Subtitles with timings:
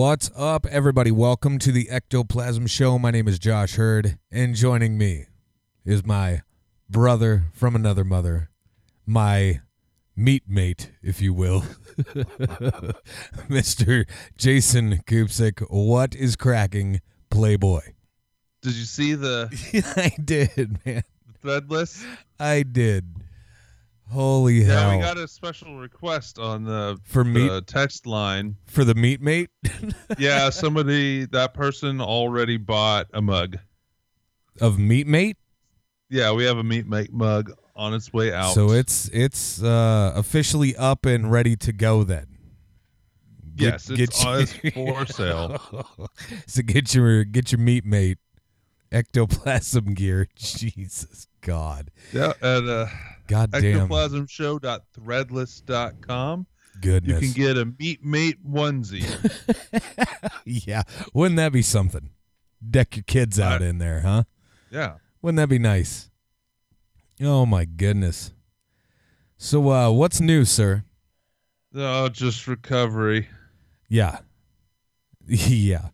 [0.00, 1.10] What's up, everybody?
[1.10, 2.98] Welcome to the Ectoplasm Show.
[2.98, 5.26] My name is Josh Hurd, and joining me
[5.84, 6.40] is my
[6.88, 8.48] brother from another mother,
[9.04, 9.60] my
[10.16, 11.60] meat mate, if you will,
[13.50, 14.08] Mr.
[14.38, 15.60] Jason Kupsik.
[15.68, 17.82] What is cracking, Playboy?
[18.62, 19.50] Did you see the
[19.96, 21.02] I did, man.
[21.44, 22.02] threadless?
[22.38, 23.04] I did.
[24.10, 24.96] Holy Yeah, hell!
[24.96, 28.56] we got a special request on the, For meat- the text line.
[28.66, 29.50] For the meat mate
[30.18, 33.58] Yeah, somebody that person already bought a mug.
[34.60, 35.36] of meat mate.
[36.08, 38.52] Yeah, we have a meat mate mug on its way out.
[38.54, 42.26] So it's it's uh, officially up and ready to go then.
[43.54, 46.08] Get- yes, it's, uh, it's for sale.
[46.46, 48.18] so get your get your meat mate
[48.90, 50.26] ectoplasm gear.
[50.34, 51.90] Jesus God.
[52.12, 52.86] Yeah, and uh,
[53.30, 56.46] God damn ectoplasmshow.threadless.com.
[56.80, 57.22] Goodness.
[57.22, 59.04] You can get a meat mate onesie.
[60.66, 60.82] yeah.
[61.14, 62.10] Wouldn't that be something?
[62.68, 63.68] Deck your kids out Right.
[63.68, 64.24] in there, huh?
[64.70, 64.94] Yeah.
[65.22, 66.10] Wouldn't that be nice?
[67.20, 68.32] Oh my goodness.
[69.38, 70.82] So uh what's new, sir?
[71.74, 73.28] Oh, just recovery.
[73.88, 74.18] Yeah.
[75.26, 75.90] yeah.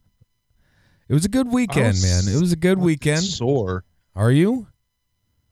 [1.09, 2.23] It was a good weekend, man.
[2.28, 3.25] It was a good weekend.
[3.25, 3.84] Sore.
[4.15, 4.69] Are you?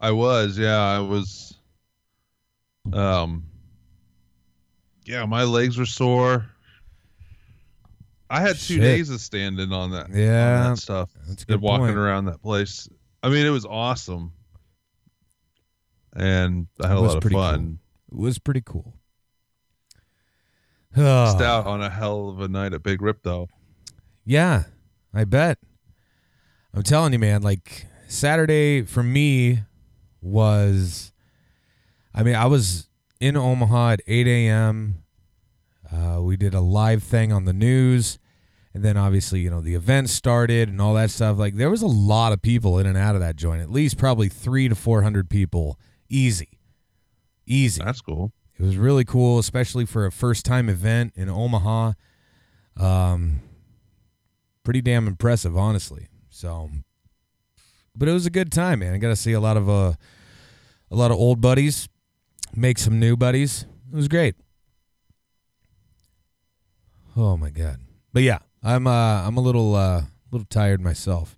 [0.01, 1.59] I was, yeah, I was.
[2.93, 3.45] Um.
[5.07, 6.47] Yeah, my legs were sore.
[8.31, 8.81] I had two Shit.
[8.81, 10.07] days of standing on that.
[10.07, 11.11] on Yeah, that stuff.
[11.29, 11.97] that's good walking point.
[11.99, 12.89] around that place.
[13.23, 14.33] I mean, it was awesome,
[16.15, 17.79] and I had a lot of fun.
[18.11, 18.95] It was pretty cool.
[20.97, 23.49] Missed Oh, out on a hell of a night at Big Rip, though.
[24.25, 24.65] yeah,
[25.13, 25.59] I bet.
[26.73, 27.43] I'm telling you, man.
[27.43, 29.61] Like Saturday for me
[30.21, 31.13] was,
[32.15, 32.89] I mean, I was
[33.21, 35.03] in Omaha at 8 a.m.
[35.91, 38.19] Uh, we did a live thing on the news,
[38.73, 41.39] and then obviously, you know, the event started and all that stuff.
[41.39, 43.63] Like there was a lot of people in and out of that joint.
[43.63, 46.59] At least probably three to four hundred people, easy,
[47.47, 47.83] easy.
[47.83, 48.33] That's cool.
[48.59, 51.93] It was really cool, especially for a first time event in Omaha.
[52.77, 53.41] Um,
[54.63, 56.09] pretty damn impressive, honestly.
[56.31, 56.71] So,
[57.97, 58.95] but it was a good time, man.
[58.95, 59.95] I got to see a lot of uh,
[60.91, 61.89] a lot of old buddies,
[62.57, 63.67] make some new buddies.
[63.93, 64.35] It was great.
[67.17, 67.81] Oh my god!
[68.13, 71.37] But yeah, I'm uh, I'm a little uh, little tired myself.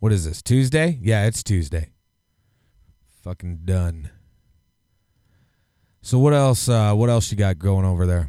[0.00, 0.98] What is this Tuesday?
[1.00, 1.90] Yeah, it's Tuesday.
[3.22, 4.10] Fucking done.
[6.00, 6.68] So what else?
[6.68, 8.28] Uh, what else you got going over there?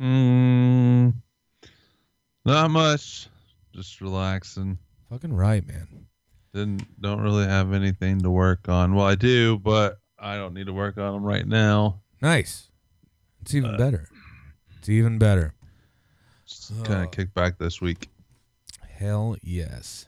[0.00, 1.14] Mm,
[2.44, 3.28] not much.
[3.72, 4.78] Just relaxing.
[5.08, 6.06] Fucking right, man.
[6.52, 8.94] Didn't don't really have anything to work on.
[8.94, 12.00] Well, I do, but I don't need to work on them right now.
[12.20, 12.68] Nice.
[13.42, 14.08] It's even Uh, better.
[14.78, 15.54] It's even better.
[16.84, 17.02] Kind Oh.
[17.04, 18.08] of kick back this week.
[18.88, 20.06] Hell yes.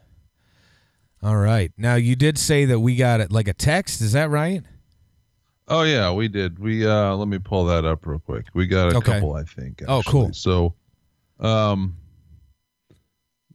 [1.23, 1.73] All right.
[1.77, 4.01] Now you did say that we got it like a text.
[4.01, 4.63] Is that right?
[5.69, 6.59] Oh yeah, we did.
[6.59, 8.47] We uh let me pull that up real quick.
[8.55, 9.13] We got a Okay.
[9.15, 9.83] couple, I think.
[9.87, 10.33] Oh, cool.
[10.33, 10.75] So,
[11.39, 11.97] um,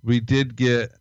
[0.03, 0.91] we did get.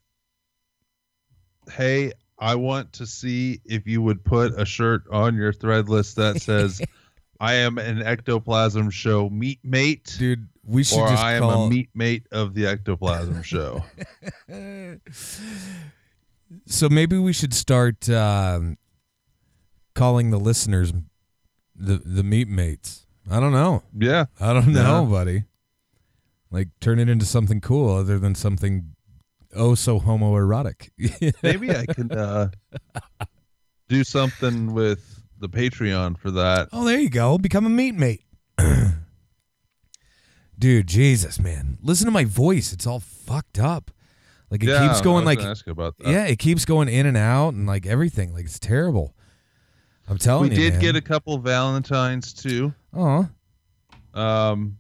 [1.70, 6.42] Hey, I want to see if you would put a shirt on your Threadless that
[6.42, 6.80] says,
[7.40, 11.68] "I am an ectoplasm show meat mate," Dude, we should or just "I am a
[11.70, 13.84] meat mate of the ectoplasm show."
[16.66, 18.76] So maybe we should start um,
[19.94, 20.92] calling the listeners
[21.74, 23.06] the the meat mates.
[23.30, 23.82] I don't know.
[23.98, 25.08] yeah, I don't know, Yeah.
[25.10, 25.44] buddy.
[26.50, 28.94] Like turn it into something cool other than something
[29.54, 30.90] oh so homoerotic.
[31.42, 32.48] maybe I can uh,
[33.88, 36.68] do something with the Patreon for that.
[36.72, 37.38] Oh, there you go.
[37.38, 38.22] Become a meat mate.
[40.58, 41.78] Dude, Jesus, man.
[41.82, 42.72] Listen to my voice.
[42.72, 43.90] It's all fucked up.
[44.50, 46.08] Like it yeah, keeps going like ask about that.
[46.08, 48.34] yeah, it keeps going in and out and like everything.
[48.34, 49.14] Like it's terrible.
[50.08, 50.62] I'm telling we you.
[50.62, 50.82] We did man.
[50.82, 52.74] get a couple Valentines too.
[52.94, 53.28] Oh,
[54.12, 54.76] Um,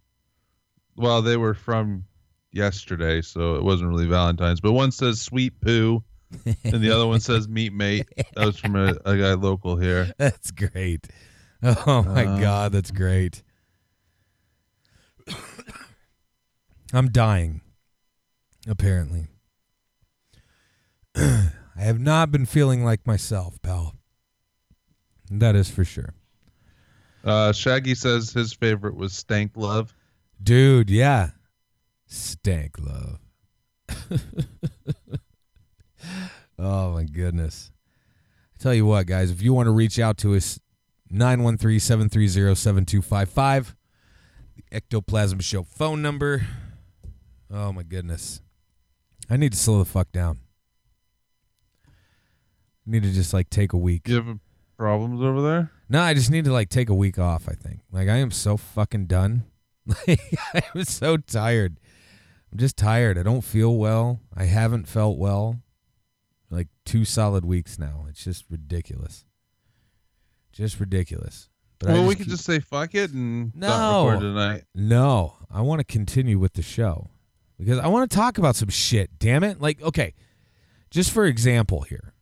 [0.96, 2.04] well, they were from
[2.52, 4.60] yesterday, so it wasn't really Valentine's.
[4.60, 6.02] But one says "Sweet Poo,"
[6.64, 8.08] and the other one says meat mate.
[8.34, 10.12] That was from a, a guy local here.
[10.18, 11.08] That's great.
[11.62, 13.42] Oh my Uh, god, that's great.
[16.92, 17.60] I'm dying.
[18.68, 19.28] Apparently.
[21.16, 23.94] I have not been feeling like myself, pal.
[25.30, 26.14] That is for sure.
[27.24, 29.94] Uh, Shaggy says his favorite was Stank Love.
[30.42, 31.30] Dude, yeah.
[32.12, 33.18] Stank love.
[36.58, 37.72] oh my goodness.
[38.54, 40.60] I tell you what, guys, if you want to reach out to us,
[41.12, 43.74] 913-730-7255.
[44.56, 46.46] The Ectoplasm Show phone number.
[47.50, 48.42] Oh my goodness.
[49.30, 50.40] I need to slow the fuck down.
[51.86, 54.08] I need to just like take a week.
[54.08, 54.38] You have
[54.76, 55.70] problems over there?
[55.88, 57.80] No, I just need to like take a week off, I think.
[57.90, 59.44] Like I am so fucking done.
[60.06, 61.78] Like I'm so tired.
[62.52, 63.16] I'm just tired.
[63.18, 64.20] I don't feel well.
[64.36, 65.60] I haven't felt well.
[66.50, 68.04] Like two solid weeks now.
[68.10, 69.24] It's just ridiculous.
[70.52, 71.48] Just ridiculous.
[71.78, 74.18] But well, we just could keep- just say fuck it and No.
[74.20, 74.64] tonight.
[74.74, 77.10] No, I want to continue with the show
[77.58, 79.18] because I want to talk about some shit.
[79.18, 79.60] Damn it!
[79.60, 80.14] Like, okay,
[80.90, 82.12] just for example here,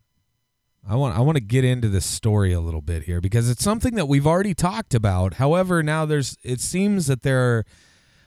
[0.88, 3.62] I want I want to get into this story a little bit here because it's
[3.64, 5.34] something that we've already talked about.
[5.34, 7.64] However, now there's it seems that there are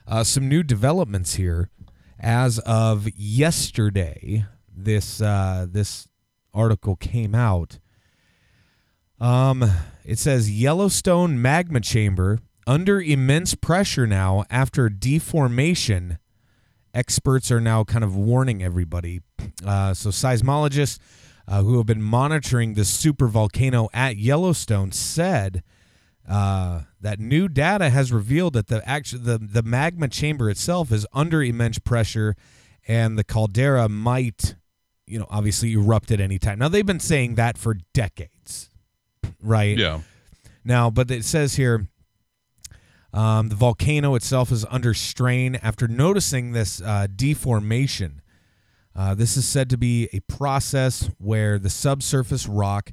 [0.06, 1.70] uh, some new developments here
[2.20, 4.46] as of yesterday.
[4.76, 6.08] This uh, this
[6.54, 7.80] article came out.
[9.20, 9.64] Um,
[10.06, 16.18] it says Yellowstone magma chamber under immense pressure now after deformation.
[16.94, 19.22] Experts are now kind of warning everybody.
[19.66, 21.00] Uh, so seismologists
[21.48, 25.64] uh, who have been monitoring the super volcano at Yellowstone said
[26.28, 31.06] uh, that new data has revealed that the actual the, the magma chamber itself is
[31.14, 32.36] under immense pressure,
[32.88, 34.56] and the caldera might,
[35.06, 36.60] you know, obviously erupt at any time.
[36.60, 38.70] Now they've been saying that for decades,
[39.42, 39.78] right?
[39.78, 40.02] Yeah.
[40.64, 41.88] Now, but it says here
[43.14, 48.22] um, the volcano itself is under strain after noticing this uh, deformation.
[48.96, 52.92] Uh, this is said to be a process where the subsurface rock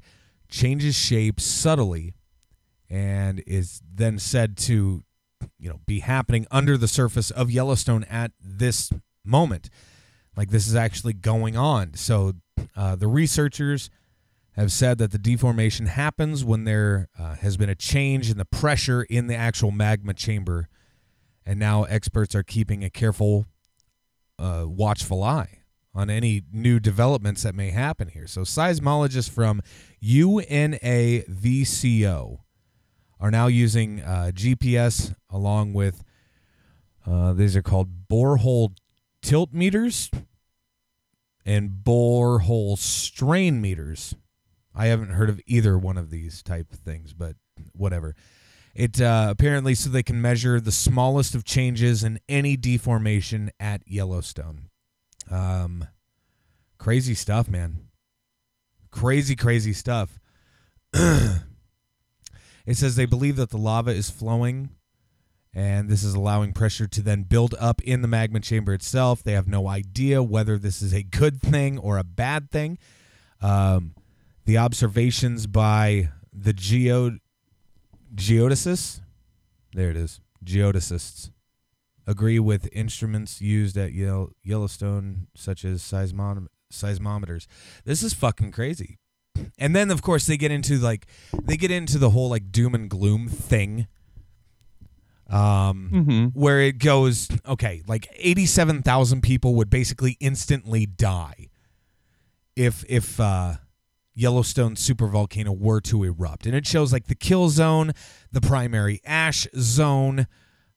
[0.49, 2.15] changes shape subtly
[2.91, 5.05] and is then said to
[5.59, 8.93] you know be happening under the surface of Yellowstone at this
[9.25, 9.71] moment.
[10.37, 11.95] Like this is actually going on.
[11.95, 12.35] So
[12.77, 13.91] uh, the researchers
[14.57, 18.45] have said that the deformation happens when there uh, has been a change in the
[18.45, 20.69] pressure in the actual magma chamber
[21.47, 23.47] and now experts are keeping a careful
[24.39, 25.59] uh, watchful eye
[25.95, 28.27] on any new developments that may happen here.
[28.27, 29.63] So seismologists from
[30.03, 30.79] UNAVCO
[33.21, 36.03] are now using uh, GPS along with
[37.07, 38.77] uh, these are called borehole
[39.23, 40.11] tilt meters
[41.45, 44.15] and borehole strain meters.
[44.75, 47.37] I haven't heard of either one of these type of things, but
[47.73, 48.15] whatever.
[48.75, 53.83] It uh, apparently so they can measure the smallest of changes in any deformation at
[53.87, 54.71] Yellowstone.
[55.31, 55.89] Um,
[56.79, 57.89] crazy stuff, man.
[58.91, 60.21] Crazy, crazy stuff.
[62.67, 64.71] It says they believe that the lava is flowing
[65.53, 69.23] and this is allowing pressure to then build up in the magma chamber itself.
[69.23, 72.79] They have no idea whether this is a good thing or a bad thing.
[73.41, 73.95] Um,
[74.45, 77.19] the observations by the geo
[78.15, 79.01] geodesists,
[79.73, 81.31] there it is, geodesists,
[82.07, 87.47] agree with instruments used at Yellowstone, such as seismom- seismometers.
[87.85, 88.99] This is fucking crazy.
[89.59, 91.07] And then, of course, they get into like
[91.43, 93.87] they get into the whole like doom and gloom thing.
[95.29, 96.27] Um, Mm-hmm.
[96.41, 101.47] where it goes okay like 87,000 people would basically instantly die
[102.57, 103.55] if if uh
[104.13, 106.47] Yellowstone supervolcano were to erupt.
[106.47, 107.93] And it shows like the kill zone
[108.33, 110.27] the primary ash zone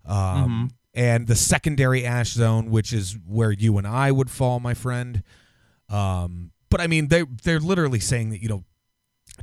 [0.05, 4.75] um and the secondary ash zone which is where you and I would fall my
[4.75, 5.23] friend.
[5.89, 8.63] Um but I mean they they're literally saying that you know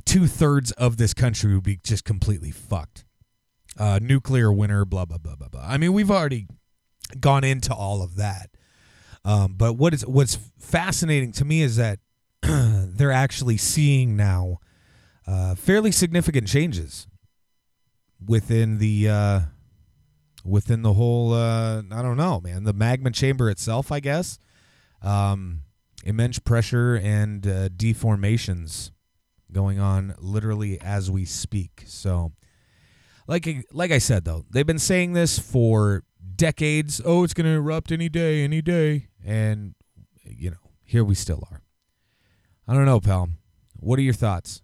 [0.05, 3.05] two thirds of this country would be just completely fucked
[3.77, 5.65] uh, nuclear winter, blah blah blah blah blah.
[5.65, 6.47] I mean, we've already
[7.19, 8.49] gone into all of that.
[9.23, 11.99] Um, but what is what's fascinating to me is that
[12.41, 14.57] they're actually seeing now
[15.27, 17.07] uh, fairly significant changes
[18.25, 19.39] within the uh,
[20.43, 21.33] within the whole.
[21.33, 22.63] Uh, I don't know, man.
[22.63, 24.39] The magma chamber itself, I guess.
[25.01, 25.61] Um,
[26.03, 28.91] immense pressure and uh, deformations
[29.51, 31.83] going on literally as we speak.
[31.85, 32.31] So
[33.27, 36.03] like like I said though, they've been saying this for
[36.35, 37.01] decades.
[37.03, 39.75] Oh, it's going to erupt any day, any day, and
[40.23, 41.61] you know, here we still are.
[42.67, 43.29] I don't know, pal.
[43.79, 44.61] What are your thoughts?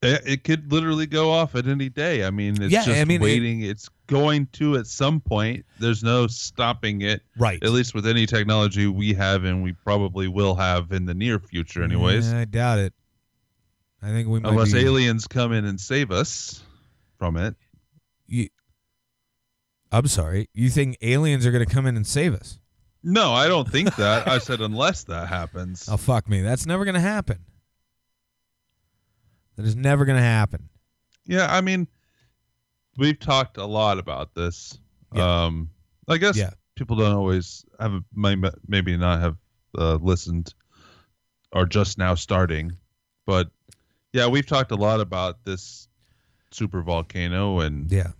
[0.00, 2.24] It, it could literally go off at any day.
[2.24, 3.62] I mean, it's Yeah, just I mean, it- waiting.
[3.62, 5.64] it's going to at some point.
[5.80, 7.22] There's no stopping it.
[7.36, 7.62] Right.
[7.62, 11.38] At least with any technology we have, and we probably will have in the near
[11.40, 12.32] future, anyways.
[12.32, 12.92] I doubt it.
[14.00, 16.62] I think we might Unless be, aliens come in and save us
[17.18, 17.56] from it.
[18.28, 18.48] You,
[19.90, 20.48] I'm sorry.
[20.54, 22.60] You think aliens are going to come in and save us?
[23.02, 24.28] No, I don't think that.
[24.28, 25.88] I said unless that happens.
[25.90, 26.42] Oh fuck me.
[26.42, 27.38] That's never going to happen.
[29.58, 30.68] That is never going to happen.
[31.26, 31.88] Yeah, I mean,
[32.96, 34.78] we've talked a lot about this.
[35.12, 35.44] Yeah.
[35.46, 35.70] Um,
[36.08, 36.50] I guess Yeah.
[36.76, 38.36] people don't always have may-
[38.68, 39.36] maybe not have
[39.76, 40.54] uh, listened
[41.52, 42.72] or just now starting,
[43.26, 43.50] but
[44.12, 45.88] yeah, we've talked a lot about this
[46.52, 48.12] super volcano and Yeah.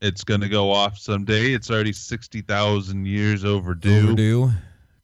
[0.00, 1.52] it's going to go off someday.
[1.52, 4.52] It's already sixty thousand years overdue, Overdue.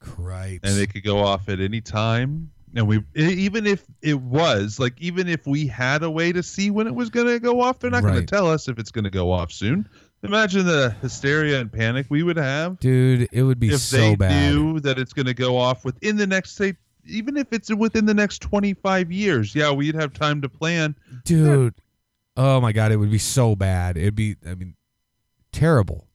[0.00, 0.68] Cripes.
[0.68, 2.50] and it could go off at any time.
[2.76, 6.70] And we even if it was like even if we had a way to see
[6.70, 8.90] when it was going to go off, they're not going to tell us if it's
[8.90, 9.88] going to go off soon.
[10.24, 13.82] Imagine the hysteria and panic we would have Dude, it would be so bad if
[13.82, 14.54] so they bad.
[14.54, 16.74] knew that it's going to go off within the next say
[17.06, 19.54] even if it's within the next 25 years.
[19.54, 20.96] Yeah, we'd have time to plan.
[21.24, 21.74] Dude.
[22.36, 23.96] Oh my god, it would be so bad.
[23.96, 24.74] It'd be I mean
[25.52, 26.08] terrible.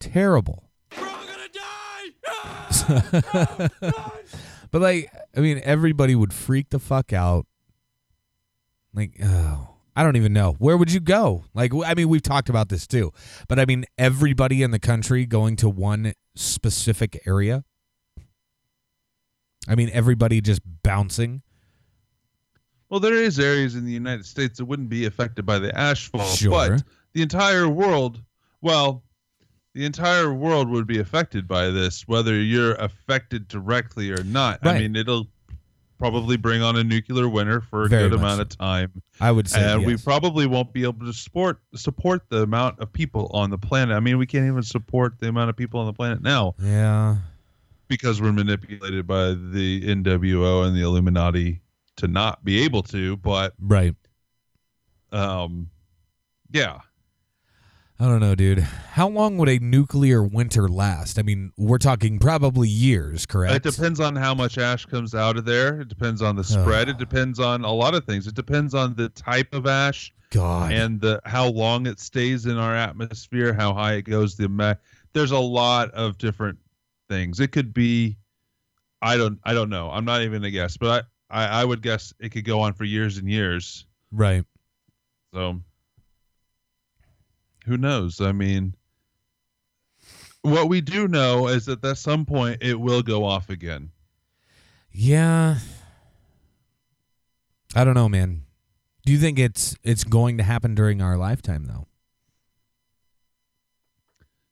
[0.00, 0.64] Terrible.
[4.70, 7.46] but like I mean everybody would freak the fuck out.
[8.94, 10.56] Like oh, I don't even know.
[10.58, 11.44] Where would you go?
[11.54, 13.12] Like I mean we've talked about this too.
[13.48, 17.64] But I mean everybody in the country going to one specific area?
[19.68, 21.42] I mean everybody just bouncing?
[22.88, 26.10] Well, there is areas in the United States that wouldn't be affected by the ash
[26.10, 26.50] fall, Sure.
[26.50, 28.20] but the entire world,
[28.60, 29.04] well,
[29.74, 34.58] the entire world would be affected by this, whether you're affected directly or not.
[34.66, 35.28] I mean, it'll
[35.98, 38.42] probably bring on a nuclear winter for a Very good amount so.
[38.42, 42.42] of time, I would say and we probably won't be able to support support the
[42.42, 43.94] amount of people on the planet.
[43.94, 47.16] I mean, we can't even support the amount of people on the planet now Yeah.
[47.86, 51.60] because we're manipulated by the NWO and the Illuminati
[51.96, 53.18] to not be able to.
[53.18, 53.94] But Right.
[55.12, 55.68] um,
[56.50, 56.78] yeah.
[58.00, 58.60] I don't know, dude.
[58.60, 61.18] How long would a nuclear winter last?
[61.18, 63.66] I mean, we're talking probably years, correct?
[63.66, 65.82] It depends on how much ash comes out of there.
[65.82, 66.62] It depends on the oh.
[66.62, 66.88] spread.
[66.88, 68.26] It depends on a lot of things.
[68.26, 70.72] It depends on the type of ash God.
[70.72, 74.34] and the how long it stays in our atmosphere, how high it goes.
[74.34, 74.76] The ma-
[75.12, 76.58] there's a lot of different
[77.10, 77.38] things.
[77.38, 78.16] It could be,
[79.02, 79.90] I don't, I don't know.
[79.90, 82.72] I'm not even a guess, but I, I, I would guess it could go on
[82.72, 83.84] for years and years.
[84.10, 84.46] right.
[85.34, 85.60] So
[87.66, 88.20] who knows?
[88.20, 88.74] I mean,
[90.42, 93.90] what we do know is that at some point it will go off again.
[94.92, 95.58] Yeah.
[97.74, 98.42] I don't know, man.
[99.04, 101.86] Do you think it's it's going to happen during our lifetime though?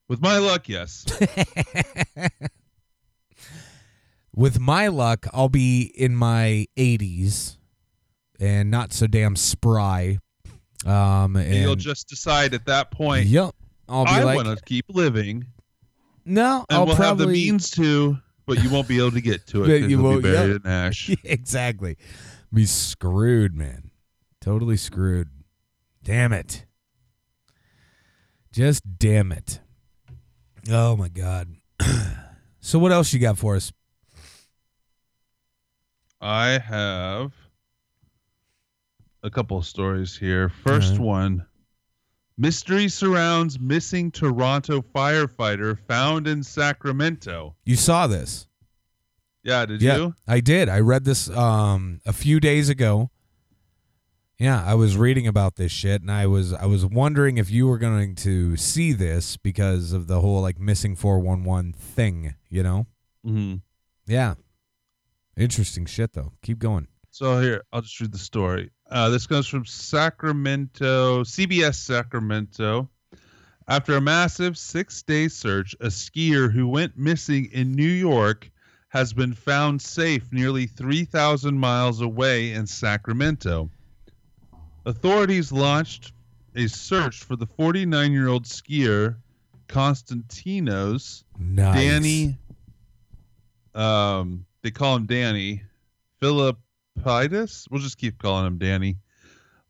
[0.09, 1.05] With my luck, yes.
[4.35, 7.57] With my luck, I'll be in my 80s
[8.38, 10.19] and not so damn spry.
[10.87, 13.55] Um and You'll just decide at that point, Yep.
[13.89, 15.47] I'll be I like want to keep living,
[16.25, 19.47] No, and I'll we'll have the means to, but you won't be able to get
[19.49, 20.61] to it you you'll won't- be buried yep.
[20.65, 21.11] in ash.
[21.25, 21.97] exactly.
[22.53, 23.91] Be screwed, man.
[24.41, 25.29] Totally screwed.
[26.03, 26.65] Damn it.
[28.53, 29.61] Just damn it.
[30.71, 31.57] Oh my god.
[32.61, 33.73] so what else you got for us?
[36.21, 37.33] I have
[39.23, 40.49] a couple of stories here.
[40.49, 41.07] First Alright.
[41.07, 41.47] one
[42.41, 47.57] Mystery surrounds missing Toronto firefighter found in Sacramento.
[47.65, 48.47] You saw this.
[49.43, 50.15] Yeah, did yeah, you?
[50.29, 50.69] I did.
[50.69, 53.11] I read this um a few days ago.
[54.39, 57.67] Yeah, I was reading about this shit and I was I was wondering if you
[57.67, 62.87] were going to see this because of the whole like missing 411 thing, you know?
[63.27, 63.57] Mm-hmm.
[64.07, 64.35] Yeah.
[65.37, 66.35] Interesting shit though.
[66.43, 66.87] Keep going.
[67.11, 68.71] So here, I'll just read the story.
[68.90, 72.88] Uh, this comes from Sacramento, CBS Sacramento.
[73.66, 78.50] After a massive six day search, a skier who went missing in New York
[78.88, 83.71] has been found safe nearly 3,000 miles away in Sacramento.
[84.87, 86.12] Authorities launched
[86.57, 89.16] a search for the 49 year old skier,
[89.68, 91.75] Constantinos Nice.
[91.75, 92.38] Danny.
[93.75, 95.62] Um, they call him Danny.
[96.99, 97.71] Filippidis.
[97.71, 98.99] We'll just keep calling him Danny.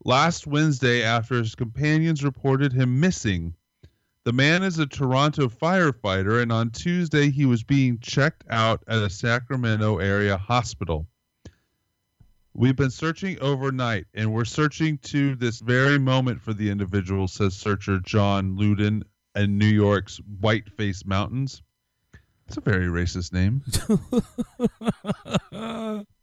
[0.05, 3.89] Last Wednesday, after his companions reported him missing, the
[4.29, 9.01] The man is a Toronto firefighter, and on Tuesday he was being checked out at
[9.01, 11.07] a Sacramento area hospital.
[12.53, 17.55] We've been searching overnight, and we're searching to this very moment for the individual, says
[17.55, 19.03] searcher John Luden
[19.35, 21.61] in New York's Whiteface Mountains.
[22.47, 23.63] It's a very racist name.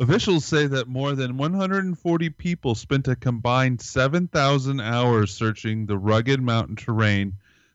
[0.00, 6.42] Officials say that more than 140 people spent a combined 7,000 hours searching the rugged
[6.42, 7.34] mountain terrain,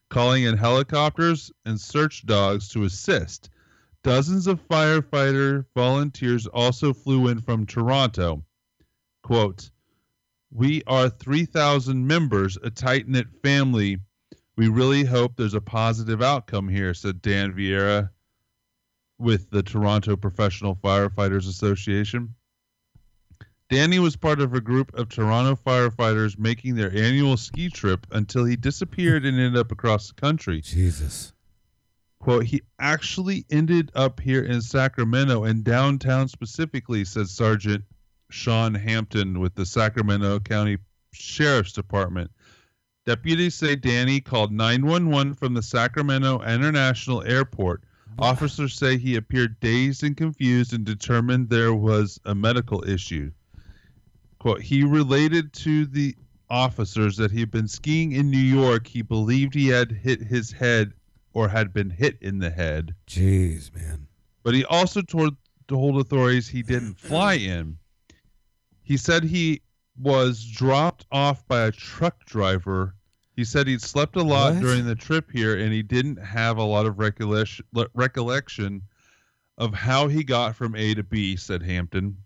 [0.10, 3.50] calling in helicopters and search dogs to assist.
[4.04, 8.44] Dozens of firefighter volunteers also flew in from Toronto.
[9.24, 9.70] Quote,
[10.52, 13.98] We are 3,000 members, a tight knit family.
[14.58, 18.10] We really hope there's a positive outcome here, said Dan Vieira,
[19.20, 22.34] with the Toronto Professional Firefighters Association.
[23.70, 28.44] Danny was part of a group of Toronto firefighters making their annual ski trip until
[28.44, 30.62] he disappeared and ended up across the country.
[30.62, 31.34] Jesus.
[32.20, 37.84] Quote, he actually ended up here in Sacramento and downtown specifically, said Sergeant
[38.32, 40.78] Sean Hampton with the Sacramento County
[41.14, 42.32] Sheriff's Department.
[43.06, 47.84] Deputies say Danny called 911 from the Sacramento International Airport
[48.18, 53.32] Officers say he appeared dazed and confused and determined there was a medical issue.
[54.40, 56.16] Quote, he related to the
[56.50, 58.88] officers that he had been skiing in New York.
[58.88, 60.94] He believed he had hit his head
[61.34, 62.96] or had been hit in the head.
[63.08, 64.08] Jeez, man.
[64.44, 65.36] But he also told,
[65.68, 67.78] told authorities he didn't fly in.
[68.82, 69.62] He said he
[69.98, 72.96] was dropped off by a truck driver
[73.40, 74.62] he said he'd slept a lot What?
[74.62, 78.82] during the trip here and he didn't have a lot of recollection, recollection
[79.58, 82.18] of how he got from A to B, said Hampton.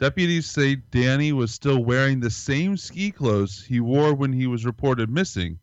[0.00, 4.66] Deputies say Danny was still wearing the same ski clothes he wore when he was
[4.66, 5.60] reported missing,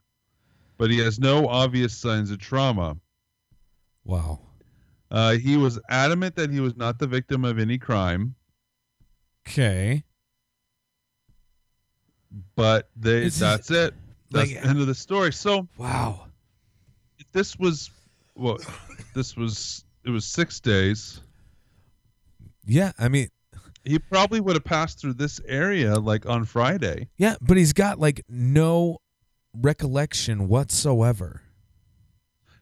[0.78, 2.96] but he has no obvious signs of trauma.
[4.06, 4.40] Wow.
[5.12, 8.36] Uh, he was adamant that he was not the victim of any crime,
[9.46, 10.06] Okay.
[12.56, 13.94] but they, that's it.
[14.34, 15.32] That's like- the end of the story.
[15.34, 16.28] So Wow.
[17.32, 17.90] this was
[18.36, 18.58] well
[19.16, 21.22] this was it was six days
[22.66, 23.28] Yeah, I mean,
[23.86, 28.00] he probably would have passed through this area like on friday yeah, but he's got
[28.00, 28.98] like no
[29.56, 31.42] recollection whatsoever.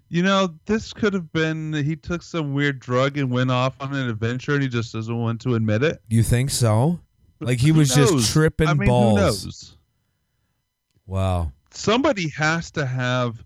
[0.09, 3.93] you know this could have been he took some weird drug and went off on
[3.95, 6.99] an adventure and he just doesn't want to admit it You think so?
[7.39, 8.11] Like he Who was knows?
[8.11, 9.15] just tripping I mean, balls.
[9.17, 9.77] who knows
[11.07, 11.51] Wow.
[11.71, 13.43] Somebody has to have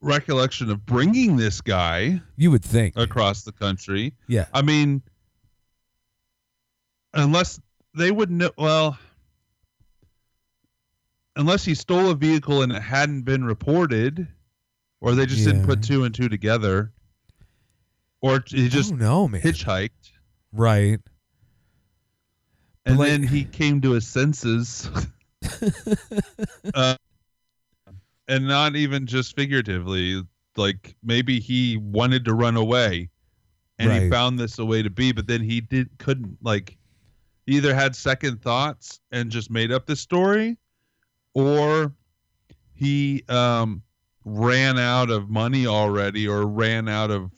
[0.00, 2.96] recollection of bringing this guy You would think.
[2.96, 4.46] across the country Yeah.
[4.52, 5.02] I mean,
[7.14, 7.60] unless
[7.94, 8.98] they would know, well,
[11.36, 14.26] unless he stole a vehicle and it hadn't been reported,
[15.00, 16.92] or they just didn't put two and two together,
[18.20, 19.40] or he just oh no, man.
[19.40, 19.90] hitchhiked,
[20.52, 21.00] Right.
[22.86, 24.90] and like- then he came to his senses.
[26.74, 26.96] uh,
[28.28, 30.22] and not even just figuratively,
[30.56, 33.08] like maybe he wanted to run away
[33.78, 36.76] and he found this a way to be, but then he did couldn't like
[37.46, 40.56] either had second thoughts and just made up this story,
[41.34, 41.92] or
[42.74, 43.82] he um
[44.24, 47.30] ran out of money already or ran out of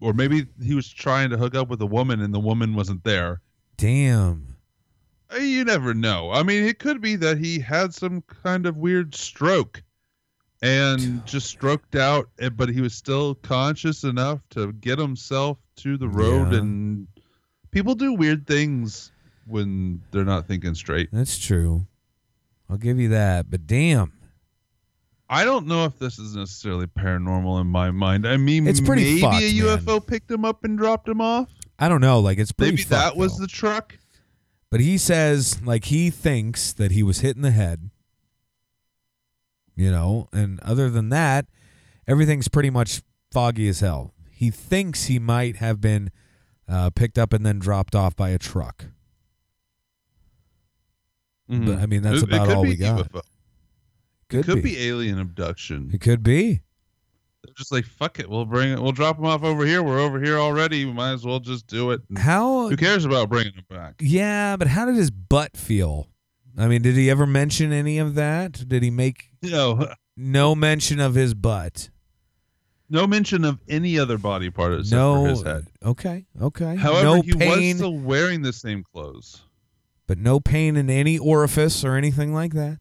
[0.00, 3.02] or maybe he was trying to hook up with a woman and the woman wasn't
[3.04, 3.40] there.
[3.76, 4.56] Damn.
[5.32, 6.30] Uh, You never know.
[6.30, 9.82] I mean, it could be that he had some kind of weird stroke
[10.62, 15.96] and just stroked out, eh, but he was still conscious enough to get himself to
[15.96, 16.52] the road.
[16.52, 16.58] Yeah.
[16.58, 17.06] And
[17.70, 19.12] people do weird things
[19.46, 21.10] when they're not thinking straight.
[21.12, 21.86] That's true.
[22.68, 23.50] I'll give you that.
[23.50, 24.12] But damn.
[25.30, 28.26] I don't know if this is necessarily paranormal in my mind.
[28.26, 29.78] I mean, It's pretty maybe fucked, a man.
[29.78, 31.50] UFO picked him up and dropped him off.
[31.78, 32.20] I don't know.
[32.20, 33.42] Like it's pretty Maybe that was though.
[33.42, 33.96] the truck.
[34.70, 37.90] But he says like he thinks that he was hit in the head.
[39.76, 41.46] You know, and other than that,
[42.06, 43.00] everything's pretty much
[43.30, 44.12] foggy as hell.
[44.30, 46.10] He thinks he might have been
[46.68, 48.86] uh, picked up and then dropped off by a truck.
[51.48, 53.10] But I mean, that's It- it about could all we got.
[53.10, 53.22] UFO.
[54.28, 54.74] Could, it could be.
[54.74, 55.90] be alien abduction.
[55.94, 56.60] It could be.
[57.56, 58.28] Just like fuck it.
[58.28, 58.80] We'll bring it.
[58.80, 59.82] We'll drop them off over here.
[59.82, 60.84] We're over here already.
[60.84, 62.00] We might as well just do it.
[62.08, 62.68] And How?
[62.68, 63.94] Who cares about bringing them back?
[64.00, 66.08] Yeah, but how did his butt feel?
[66.56, 68.68] I mean, did he ever mention any of that?
[68.68, 71.90] Did he make know, no mention of his butt?
[72.90, 75.22] no mention of any other body part except no.
[75.22, 75.66] for his head.
[75.84, 76.24] Okay.
[76.40, 76.74] Okay.
[76.76, 79.42] However, no he pain, was still wearing the same clothes.
[80.06, 82.78] but no pain in any orifice or anything like that.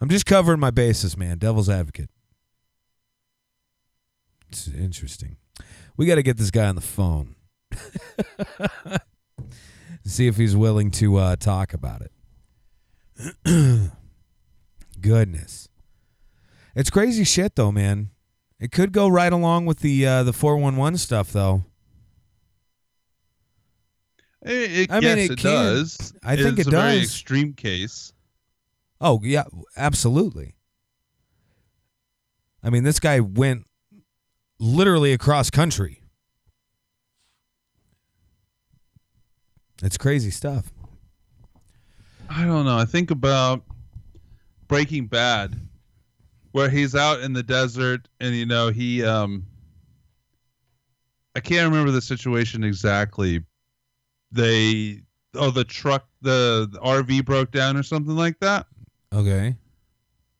[0.00, 1.38] I'm just covering my bases, man.
[1.38, 2.10] Devil's advocate.
[4.54, 5.36] It's interesting.
[5.96, 7.34] We got to get this guy on the phone.
[10.04, 12.12] See if he's willing to uh, talk about it.
[15.00, 15.68] Goodness.
[16.76, 18.10] It's crazy shit though, man.
[18.60, 21.64] It could go right along with the uh, the 411 stuff though.
[24.42, 26.12] It, it, I mean, yes, it it, does.
[26.22, 27.04] I think it's it a very does.
[27.04, 28.12] extreme case.
[29.00, 29.44] Oh, yeah,
[29.76, 30.54] absolutely.
[32.62, 33.66] I mean, this guy went
[34.58, 36.00] literally across country.
[39.82, 40.72] It's crazy stuff.
[42.30, 42.76] I don't know.
[42.76, 43.64] I think about
[44.66, 45.60] Breaking Bad,
[46.52, 49.46] where he's out in the desert and you know he um
[51.36, 53.42] I can't remember the situation exactly.
[54.32, 55.02] They
[55.34, 58.66] oh the truck the, the RV broke down or something like that.
[59.12, 59.56] Okay.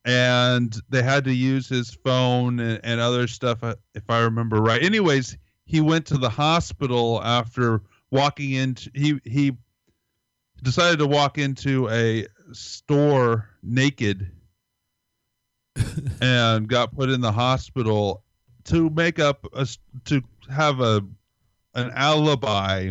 [0.05, 4.57] And they had to use his phone and, and other stuff uh, if i remember
[4.57, 9.57] right anyways he went to the hospital after walking into he he
[10.62, 14.31] decided to walk into a store naked
[16.21, 18.23] and got put in the hospital
[18.64, 19.67] to make up a
[20.05, 21.03] to have a
[21.75, 22.90] an alibi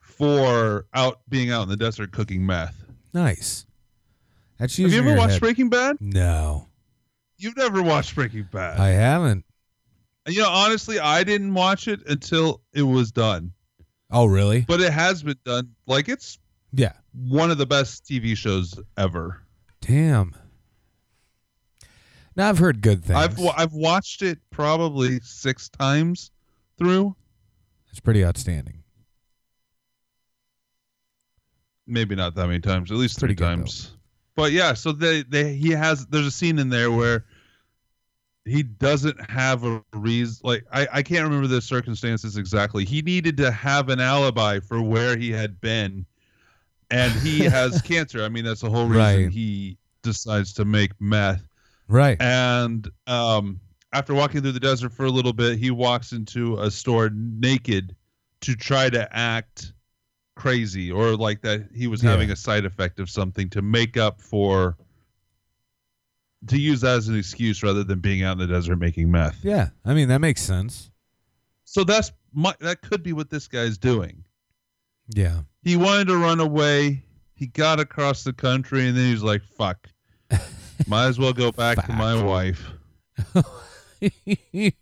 [0.00, 2.84] for out being out in the desert cooking meth.
[3.12, 3.66] Nice.
[4.60, 5.40] That's Have you ever watched head.
[5.40, 5.96] Breaking Bad?
[6.00, 6.68] No,
[7.38, 8.78] You've never watched Breaking Bad.
[8.78, 9.46] I haven't.
[10.26, 13.52] And, you know, honestly, I didn't watch it until it was done.
[14.10, 14.60] Oh, really?
[14.68, 15.70] But it has been done.
[15.86, 16.38] Like it's
[16.72, 16.92] Yeah.
[17.14, 19.40] one of the best TV shows ever.
[19.80, 20.34] Damn.
[22.36, 23.18] Now I've heard good things.
[23.18, 26.30] I've I've watched it probably six times
[26.76, 27.16] through.
[27.90, 28.82] it's pretty outstanding.
[31.86, 33.92] Maybe not that many times, at least Pretty three times.
[34.40, 37.26] But yeah, so they they he has there's a scene in there where
[38.46, 42.86] he doesn't have a reason like I, I can't remember the circumstances exactly.
[42.86, 46.06] He needed to have an alibi for where he had been.
[46.90, 48.24] And he has cancer.
[48.24, 49.28] I mean, that's the whole reason Right.
[49.30, 51.46] he decides to make meth.
[51.86, 52.16] Right.
[52.18, 53.60] And um,
[53.92, 57.94] after walking through the desert for a little bit, he walks into a store naked
[58.40, 59.74] to try to act
[60.40, 62.10] crazy or like that he was Yeah.
[62.10, 64.76] having a side effect of something to make up for
[66.48, 69.38] to use that as an excuse rather than being out in the desert making meth.
[69.44, 69.68] Yeah.
[69.84, 70.90] I mean, that makes sense.
[71.64, 74.24] So that's my, that could be what this guy's doing.
[75.14, 75.40] Yeah.
[75.62, 77.04] He wanted to run away.
[77.34, 79.88] He got across the country and then he's like, "Fuck,
[80.86, 82.70] might as well go back to my wife."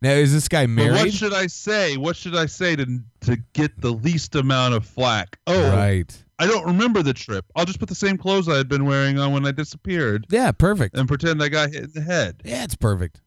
[0.00, 1.96] now, is this guy But what should I say?
[1.96, 5.38] What should I say to to get the least amount of flack?
[5.46, 6.24] Oh, Right.
[6.40, 7.44] I don't remember the trip.
[7.56, 10.52] I'll just put the same clothes I had been wearing on when I disappeared Yeah,
[10.52, 10.96] perfect.
[10.96, 12.40] and pretend I got hit in the head.
[12.44, 13.20] Yeah, it's perfect.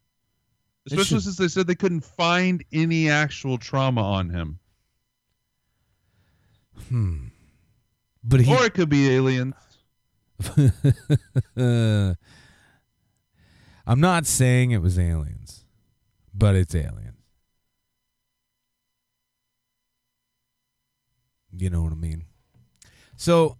[0.88, 4.60] Especially since they said they couldn't find any actual trauma on him.
[6.88, 7.26] Hmm.
[8.24, 8.54] But he.
[8.56, 9.56] Or it could be aliens.
[13.92, 15.66] I'm not saying it was aliens,
[16.34, 17.26] but it's aliens.
[21.52, 22.24] You know what I mean?
[23.18, 23.58] So,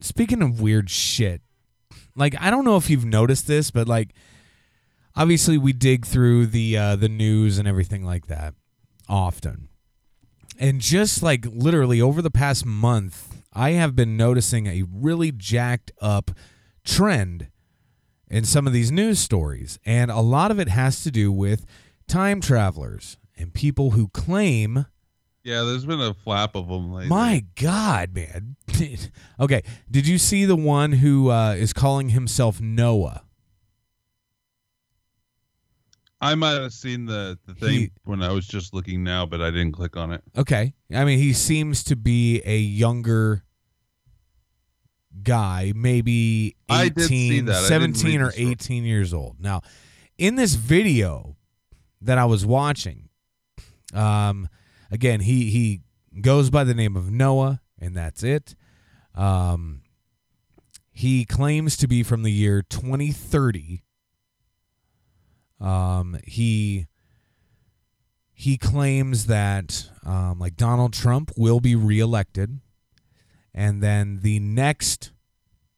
[0.00, 1.40] speaking of weird shit,
[2.16, 4.12] like I don't know if you've noticed this, but like
[5.14, 8.54] obviously we dig through the uh, the news and everything like that
[9.08, 9.68] often.
[10.58, 15.92] And just like literally over the past month, I have been noticing a really jacked
[16.00, 16.32] up
[16.84, 17.49] trend
[18.30, 19.78] in some of these news stories.
[19.84, 21.66] And a lot of it has to do with
[22.08, 24.86] time travelers and people who claim,
[25.42, 27.08] Yeah, there's been a flap of them lately.
[27.08, 28.56] my God, man.
[29.40, 29.62] okay.
[29.90, 33.24] Did you see the one who uh, is calling himself Noah?
[36.22, 39.40] I might have seen the, the thing He- when I was just looking now, but
[39.40, 40.22] I didn't click on it.
[40.36, 40.74] Okay.
[40.94, 43.42] I mean, he seems to be a younger
[45.22, 47.54] guy, maybe 18, I did see that.
[47.54, 48.50] I didn't 17 or the story.
[48.50, 49.36] 18 years old.
[49.40, 49.62] Now,
[50.18, 51.36] in this video
[52.00, 53.08] that I was watching,
[53.92, 54.48] um,
[54.90, 55.80] again, he, he
[56.20, 58.54] goes by the name of Noah, and that's it.
[59.14, 59.82] Um,
[60.92, 63.82] he claims to be from the year 2030.
[65.60, 66.86] Um, he
[68.32, 72.60] he claims that um, like Donald Trump will be reelected,
[73.54, 75.12] and then the next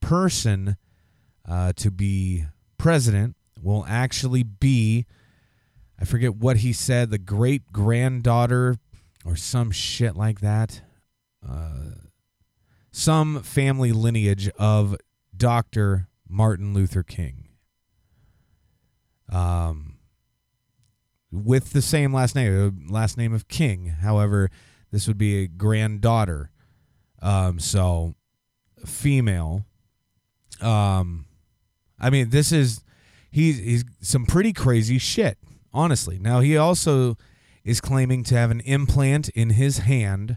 [0.00, 0.76] person
[1.48, 2.44] uh, to be
[2.78, 5.06] president will actually be
[6.02, 8.76] I forget what he said the great granddaughter
[9.24, 10.82] or some shit like that,
[11.48, 11.92] uh,
[12.90, 14.96] some family lineage of
[15.36, 17.50] Doctor Martin Luther King.
[19.30, 19.98] Um,
[21.30, 23.86] with the same last name, uh, last name of King.
[23.86, 24.50] However,
[24.90, 26.50] this would be a granddaughter.
[27.22, 28.14] Um, so
[28.84, 29.64] female.
[30.60, 31.26] Um,
[31.98, 32.82] I mean, this is
[33.30, 35.38] he's he's some pretty crazy shit,
[35.72, 36.18] honestly.
[36.18, 37.16] Now he also
[37.64, 40.36] is claiming to have an implant in his hand,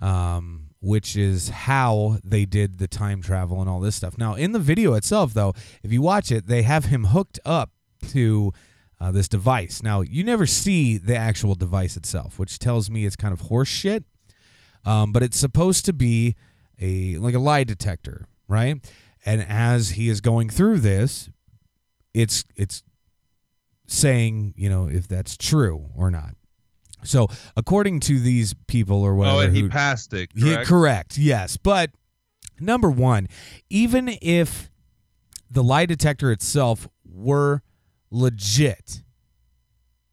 [0.00, 4.16] um, which is how they did the time travel and all this stuff.
[4.16, 7.70] Now, in the video itself, though, if you watch it, they have him hooked up
[8.08, 8.52] to
[9.00, 9.82] uh, this device.
[9.82, 13.68] Now, you never see the actual device itself, which tells me it's kind of horse
[13.68, 14.04] shit.
[14.84, 16.36] Um, but it's supposed to be
[16.80, 18.84] a like a lie detector, right?
[19.24, 21.30] And as he is going through this,
[22.12, 22.82] it's it's
[23.86, 26.34] saying, you know, if that's true or not.
[27.02, 30.30] So, according to these people or whatever, Oh, and he who- passed it.
[30.34, 30.66] Correct?
[30.66, 31.18] correct.
[31.18, 31.90] Yes, but
[32.58, 33.28] number one,
[33.68, 34.70] even if
[35.50, 37.62] the lie detector itself were
[38.10, 39.02] legit,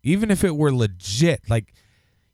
[0.04, 1.74] even if it were legit, like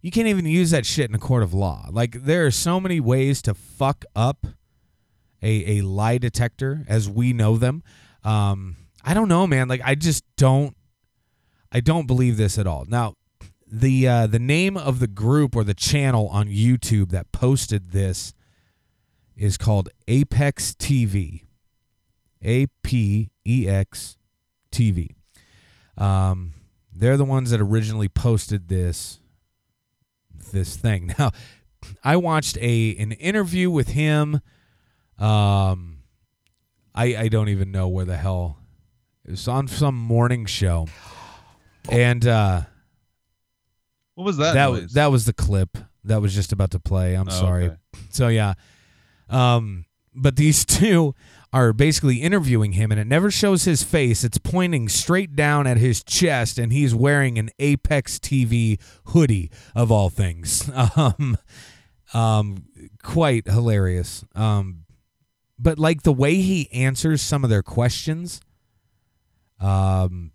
[0.08, 1.86] you can't even use that shit in a court of law.
[1.92, 4.48] Like there are so many ways to fuck up
[5.44, 7.84] a a lie detector as we know them.
[8.24, 9.68] Um, I don't know, man.
[9.68, 10.78] Like I just don't.
[11.74, 12.86] I don't believe this at all.
[12.88, 13.16] Now,
[13.70, 18.34] the uh, the name of the group or the channel on YouTube that posted this
[19.36, 21.42] is called Apex TV.
[22.42, 24.16] A P E X
[24.72, 25.16] TV.
[25.98, 26.54] Um,
[26.96, 29.20] they're the ones that originally posted this
[30.52, 31.14] this thing.
[31.20, 31.32] Now,
[32.04, 34.42] I watched a an interview with him.
[35.20, 36.00] Um,
[36.96, 38.58] I I don't even know where the hell
[39.26, 40.88] it was on some morning show,
[41.90, 42.62] and uh,
[44.16, 44.54] What was that?
[44.56, 47.16] that was that was the clip that was just about to play.
[47.16, 47.66] I'm Oh, sorry.
[47.68, 47.78] okay.
[48.10, 48.54] So yeah,
[49.30, 51.14] um, but these two
[51.58, 54.24] are basically interviewing him, and it never shows his face.
[54.24, 59.92] It's pointing straight down at his chest, and he's wearing an Apex TV hoodie of
[59.92, 60.70] all things.
[60.98, 61.38] Um,
[62.14, 62.66] um,
[63.04, 64.24] quite hilarious.
[64.34, 64.86] Um,
[65.60, 68.40] but like the way he answers some of their questions,
[69.60, 70.32] um,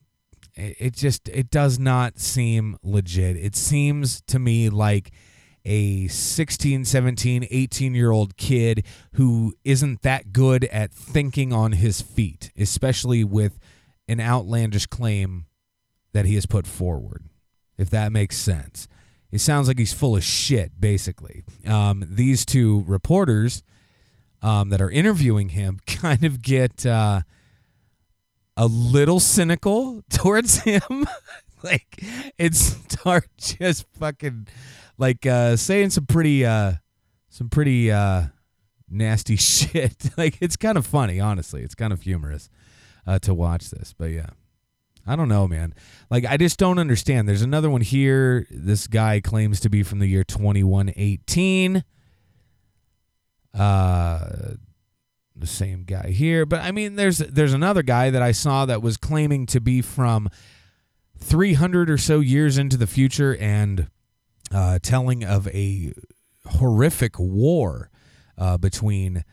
[0.55, 3.37] it, it just it does not seem legit.
[3.37, 5.13] It seems to me like
[5.65, 12.01] a 16, 17, 18 year old kid who isn't that good at thinking on his
[12.01, 13.59] feet, especially with
[14.09, 15.47] an outlandish claim
[16.13, 17.25] that he has put forward,
[17.79, 18.89] if that makes sense.
[19.31, 21.45] It sounds like he's full of shit, basically.
[21.67, 23.63] Um, these two reporters
[24.43, 27.23] um, that are interviewing him kind of get uh,
[28.57, 31.07] a little cynical towards him.
[31.63, 32.03] like,
[32.39, 34.49] it start just fucking
[34.99, 36.75] like uh, saying some pretty uh,
[37.29, 38.25] some pretty uh,
[38.89, 40.11] nasty shit.
[40.17, 41.63] like it's kind of funny, honestly.
[41.63, 42.49] It's kind of humorous
[43.07, 44.31] uh, to watch this, but yeah.
[45.05, 45.75] I don't know, man.
[46.11, 47.29] Like I just don't understand.
[47.29, 48.47] There's another one here.
[48.51, 51.83] This guy claims to be from the year 2118.
[53.53, 54.55] Uh
[55.35, 58.83] the same guy here, but I mean there's there's another guy that I saw that
[58.83, 60.29] was claiming to be from
[61.19, 63.89] 300 or so years into the future and
[64.53, 65.93] uh, telling of a
[66.47, 67.91] horrific war
[68.39, 69.25] uh, between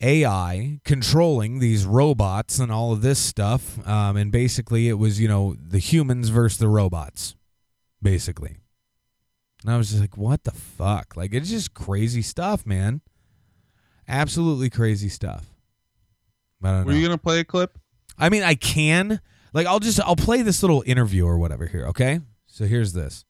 [0.00, 3.86] AI controlling these robots and all of this stuff.
[3.86, 7.34] Um, and basically, it was, you know, the humans versus the robots,
[8.02, 8.56] basically.
[9.62, 11.16] And I was just like, what the fuck?
[11.16, 13.02] Like, it's just crazy stuff, man.
[14.08, 15.44] Absolutely crazy stuff.
[16.62, 16.98] I don't Were know.
[16.98, 17.78] you gonna play a clip?
[18.18, 19.20] I mean, I can.
[19.52, 22.20] Like, I'll just, I'll play this little interview or whatever here, okay?
[22.46, 23.24] So here's this.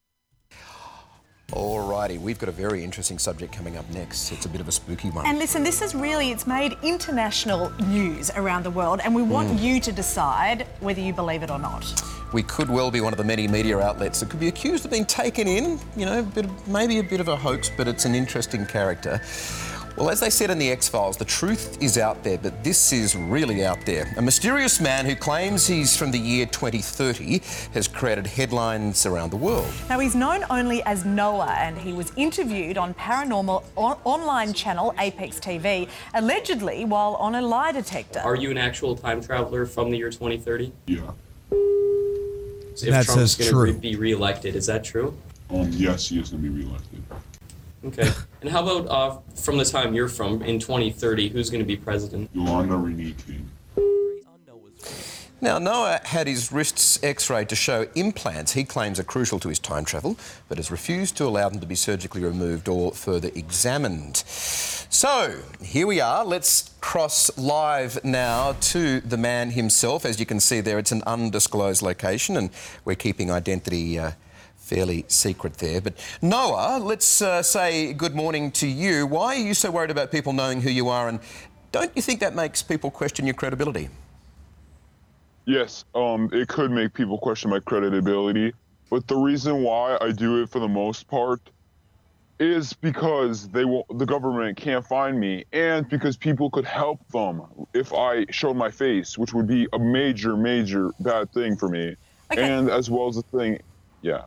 [1.51, 4.31] Alrighty, we've got a very interesting subject coming up next.
[4.31, 5.25] It's a bit of a spooky one.
[5.25, 9.49] And listen, this is really, it's made international news around the world, and we want
[9.49, 9.61] mm.
[9.61, 11.85] you to decide whether you believe it or not.
[12.33, 14.91] we could well be one of the many media outlets that could be accused of
[14.91, 15.79] being taken in.
[15.97, 18.65] You know, a bit of, maybe a bit of a hoax, but it's an interesting
[18.65, 19.21] character.
[19.97, 22.91] Well, as they said in the X Files, the truth is out there, but this
[22.93, 24.11] is really out there.
[24.17, 27.41] A mysterious man who claims he's from the year 2030
[27.73, 29.69] has created headlines around the world.
[29.89, 34.93] Now, he's known only as Noah, and he was interviewed on paranormal on- online channel
[34.97, 38.19] Apex TV, allegedly while on a lie detector.
[38.21, 40.71] Are you an actual time traveler from the year 2030?
[40.87, 41.01] Yeah.
[42.75, 43.73] So if That Trump's says going true.
[43.73, 45.13] to be reelected, is that true?
[45.49, 47.03] Um, yes, he is going to be reelected.
[47.83, 48.11] Okay.
[48.41, 51.75] and how about uh, from the time you're from in 2030, who's going to be
[51.75, 52.29] president?
[52.33, 53.49] Yolanda Renee King.
[55.43, 59.49] Now, Noah had his wrists x rayed to show implants he claims are crucial to
[59.49, 60.15] his time travel,
[60.47, 64.17] but has refused to allow them to be surgically removed or further examined.
[64.17, 66.23] So here we are.
[66.23, 70.05] Let's cross live now to the man himself.
[70.05, 72.51] As you can see there, it's an undisclosed location, and
[72.85, 74.11] we're keeping identity uh,
[74.71, 75.81] fairly secret there.
[75.81, 79.05] But Noah, let's uh, say good morning to you.
[79.05, 81.19] Why are you so worried about people knowing who you are, and
[81.73, 83.89] don't you think that makes people question your credibility?
[85.45, 88.53] Yes, um, it could make people question my credibility,
[88.89, 91.41] but the reason why I do it for the most part
[92.39, 97.41] is because they will, the government can't find me, and because people could help them
[97.73, 101.95] if I showed my face, which would be a major, major bad thing for me,
[102.31, 102.49] Okay.
[102.49, 103.59] and as well as the thing,
[104.01, 104.21] yeah.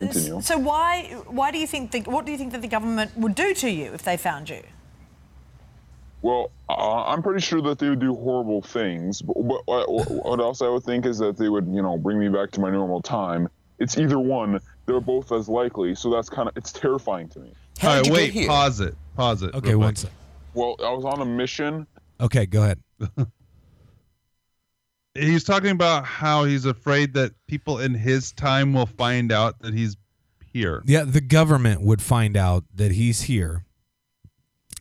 [0.00, 0.40] Continue.
[0.40, 3.34] So why why do you think the, what do you think that the government would
[3.34, 4.62] do to you if they found you?
[6.22, 9.20] Well, uh, I'm pretty sure that they would do horrible things.
[9.20, 12.18] But, but what, what else I would think is that they would, you know, bring
[12.18, 13.48] me back to my normal time.
[13.78, 14.58] It's either one.
[14.86, 15.94] They're both as likely.
[15.94, 17.52] So that's kind of it's terrifying to me.
[17.78, 19.54] How All did right, you wait, pause it, pause it.
[19.54, 19.98] Okay, real one quick.
[19.98, 20.10] sec.
[20.54, 21.86] Well, I was on a mission.
[22.20, 22.78] Okay, go ahead.
[25.14, 29.72] He's talking about how he's afraid that people in his time will find out that
[29.72, 29.96] he's
[30.52, 30.82] here.
[30.86, 33.64] Yeah, the government would find out that he's here,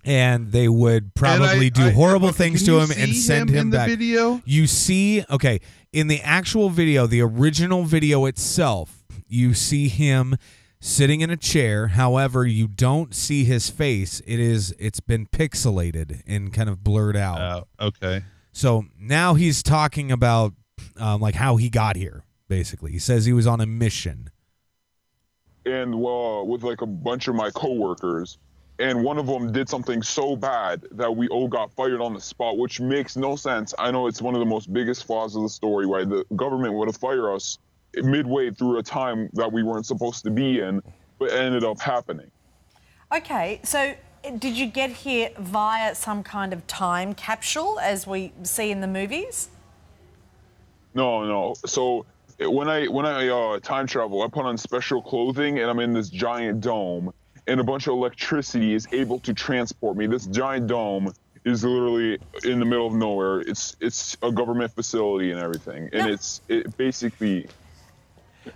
[0.03, 3.61] and they would probably I- do I- horrible things to him and send him him,
[3.61, 3.89] in the back.
[3.89, 4.41] video?
[4.45, 5.59] You see, okay,
[5.91, 10.35] in the actual video, the original video itself, you see him
[10.79, 11.87] sitting in a chair.
[11.89, 14.21] However, you don't see his face.
[14.27, 17.67] It is it's been pixelated and kind of blurred out.
[17.79, 18.23] Oh, okay.
[18.53, 20.53] So now he's talking about
[20.97, 22.23] um, like how he got here.
[22.47, 24.29] Basically, he says he was on a mission.
[25.65, 28.37] and well, with like a bunch of my coworkers,
[28.79, 32.19] and one of them did something so bad that we all got fired on the
[32.21, 33.73] spot, which makes no sense.
[33.79, 36.73] I know it's one of the most biggest flaws of the story, why the government
[36.73, 37.57] would have fired us
[37.95, 40.81] midway through a time that we weren't supposed to be in,
[41.19, 42.29] but it ended up happening.
[43.15, 43.93] Okay, so
[44.39, 48.87] did you get here via some kind of time capsule, as we see in the
[48.87, 49.49] movies?
[50.93, 51.55] No, no.
[51.65, 52.05] So
[52.39, 55.93] when I when I uh, time travel, I put on special clothing and I'm in
[55.93, 57.13] this giant dome,
[57.47, 60.07] and a bunch of electricity is able to transport me.
[60.07, 61.13] This giant dome
[61.45, 63.41] is literally in the middle of nowhere.
[63.41, 66.13] It's it's a government facility and everything, and No.
[66.13, 67.47] it's it basically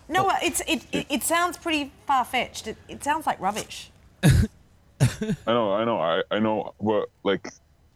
[0.07, 2.67] No, it's it, it, it sounds pretty far fetched.
[2.67, 3.89] It, it sounds like rubbish.
[5.01, 7.51] I know, I know, I, I know, but like,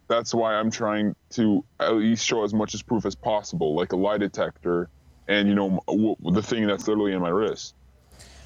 [0.08, 3.92] that's why I'm trying to at least show as much as proof as possible, like
[3.92, 4.88] a lie detector,
[5.28, 7.74] and you know, w- the thing that's literally in my wrist.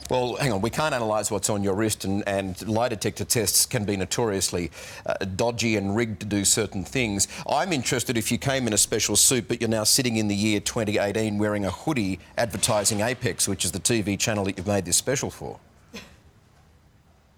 [0.08, 3.66] Well, hang on, we can't analyse what's on your wrist, and, and lie detector tests
[3.66, 4.70] can be notoriously
[5.04, 7.26] uh, dodgy and rigged to do certain things.
[7.48, 10.36] I'm interested if you came in a special suit, but you're now sitting in the
[10.36, 14.84] year 2018 wearing a hoodie advertising Apex, which is the TV channel that you've made
[14.84, 15.58] this special for.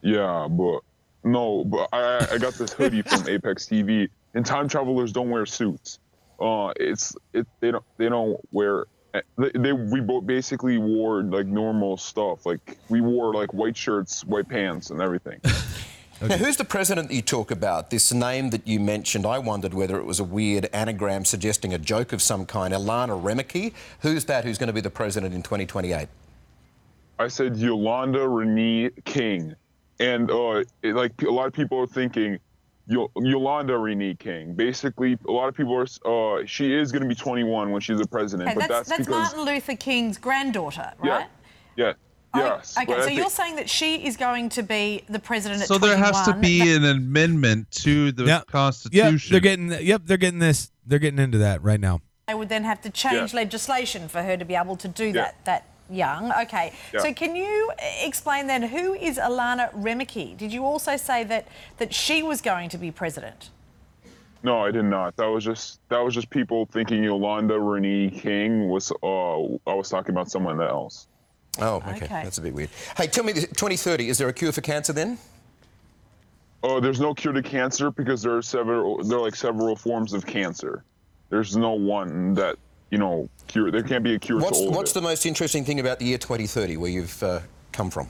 [0.03, 0.81] Yeah, but
[1.25, 5.47] no, but I I got this hoodie from Apex TV, and time travelers don't wear
[5.47, 5.99] suits.
[6.41, 8.87] Uh, it's it they don't they don't wear.
[9.39, 12.47] They, they we both basically wore like normal stuff.
[12.47, 15.41] Like we wore like white shirts, white pants, and everything.
[16.21, 17.91] Now, who's the president that you talk about?
[17.91, 21.79] This name that you mentioned, I wondered whether it was a weird anagram suggesting a
[21.79, 22.75] joke of some kind.
[22.75, 23.73] Alana Remeke?
[24.01, 26.09] Who's that who's going to be the president in 2028?
[27.21, 29.55] I said Yolanda Renee King,
[30.01, 32.39] and uh, it, like a lot of people are thinking.
[32.91, 34.55] Yo- Yolanda Renee King.
[34.55, 36.39] Basically, a lot of people are.
[36.41, 38.89] Uh, she is going to be 21 when she's the president, Okay, but that's that's,
[38.89, 41.27] that's because Martin Luther King's granddaughter, right?
[41.77, 41.93] yeah,
[42.33, 42.75] Oh, yes.
[42.79, 45.69] Okay, but so think- you're saying that she is going to be the president at
[45.69, 48.47] So there has to be that- an amendment to the Yep.
[48.47, 49.13] Constitution.
[49.13, 49.87] Yep, they're getting.
[49.87, 50.71] Yep, they're getting this.
[50.87, 52.01] They're getting into that right now.
[52.27, 53.41] they would then have to change Yeah.
[53.41, 56.33] legislation for her to be able to do that that young.
[56.33, 56.73] Okay.
[56.93, 57.01] Yeah.
[57.01, 57.71] So can you
[58.03, 60.37] explain then who is Alana Remicki?
[60.37, 61.49] Did you also say that
[61.79, 63.51] that she was going to be president?
[64.43, 65.17] No, I did not.
[65.17, 68.93] That was just that was just people thinking Yolanda Renee King was.
[69.03, 71.09] Uh, I was talking about someone else.
[71.61, 71.97] Oh, okay.
[71.97, 72.07] Okay.
[72.23, 72.71] That's a bit weird.
[72.97, 75.19] Hey, tell me, 2030, is there a cure for cancer then?
[76.63, 79.03] Oh, there's no cure to cancer because there are several.
[79.03, 80.85] There are like several forms of cancer.
[81.31, 82.57] There's no one that
[82.91, 83.71] you know cure.
[83.71, 85.99] There can't be a cure What's, to all what's of the most interesting thing about
[85.99, 87.41] the year 2030 where you've uh,
[87.73, 88.09] come from?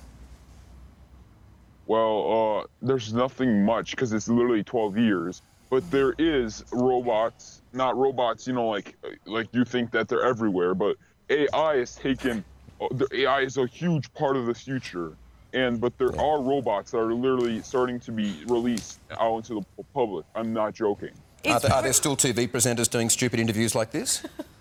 [1.86, 5.42] Well, uh, there's nothing much because it's literally 12 years.
[5.70, 8.46] But there is robots, not robots.
[8.46, 8.96] You know, like
[9.26, 10.96] like you think that they're everywhere, but
[11.28, 12.42] AI is taken.
[12.80, 15.12] uh, The AI is a huge part of the future,
[15.52, 19.84] and but there are robots that are literally starting to be released out into the
[19.92, 20.24] public.
[20.34, 21.11] I'm not joking.
[21.44, 24.24] Are Is there, are there still TV presenters doing stupid interviews like this?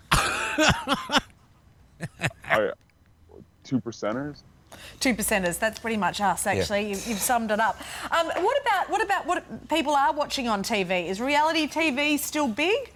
[2.44, 2.70] I
[3.64, 4.42] two percenters.
[5.00, 5.58] Two percenters.
[5.58, 6.82] That's pretty much us, actually.
[6.82, 7.80] You, you've summed it up.
[8.10, 11.06] Um, what about what about what people are watching on TV?
[11.06, 12.92] Is reality TV still big?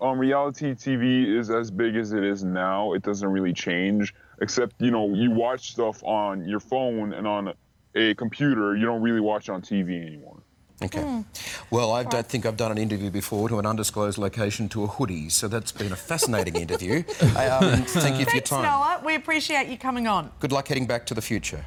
[0.00, 2.92] um, reality TV is as big as it is now.
[2.92, 7.52] It doesn't really change, except you know you watch stuff on your phone and on
[7.94, 8.76] a computer.
[8.76, 10.40] You don't really watch on TV anymore.
[10.82, 11.24] Okay.
[11.70, 14.86] Well, I don't think I've done an interview before to an undisclosed location to a
[14.86, 17.02] hoodie, so that's been a fascinating interview.
[17.20, 18.62] Um, thank you for your Thanks, time.
[18.62, 19.00] Noah.
[19.04, 20.30] We appreciate you coming on.
[20.38, 21.64] Good luck heading back to the future.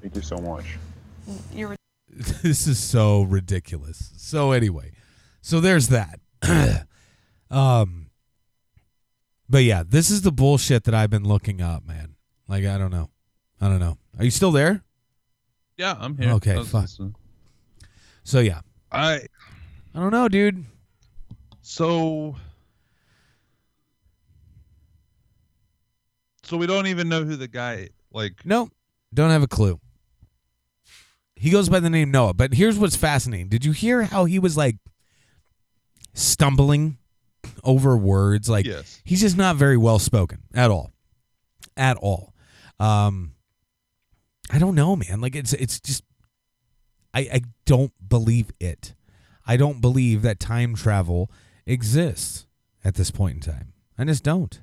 [0.00, 0.78] Thank you so much.
[1.54, 1.76] You're
[2.42, 4.10] this is so ridiculous.
[4.16, 4.92] So anyway,
[5.42, 6.20] so there's that.
[7.50, 8.06] um
[9.50, 12.14] but yeah, this is the bullshit that I've been looking up, man.
[12.48, 13.10] Like I don't know.
[13.60, 13.98] I don't know.
[14.18, 14.82] Are you still there?
[15.76, 16.32] Yeah, I'm here.
[16.32, 16.82] Okay, I fuck.
[16.82, 17.14] listening.
[18.28, 18.60] So yeah.
[18.92, 19.20] I
[19.94, 20.62] I don't know, dude.
[21.62, 22.36] so
[26.42, 28.34] so we don't even know who the guy like.
[28.44, 28.70] Nope.
[29.14, 29.80] Don't have a clue.
[31.36, 33.48] He goes by the name Noah, but here's what's fascinating.
[33.48, 34.76] Did you hear how he was like
[36.12, 36.98] stumbling
[37.64, 38.50] over words?
[38.50, 39.00] Like Yes.
[39.06, 40.92] he's just not very well spoken at all.
[41.78, 42.34] At all.
[42.78, 43.32] Um
[44.50, 45.22] I don't know, man.
[45.22, 46.02] Like it's it's just
[47.14, 48.94] I I don't believe it.
[49.46, 51.30] I don't believe that time travel
[51.66, 52.46] exists
[52.84, 53.72] at this point in time.
[53.96, 54.60] I just don't.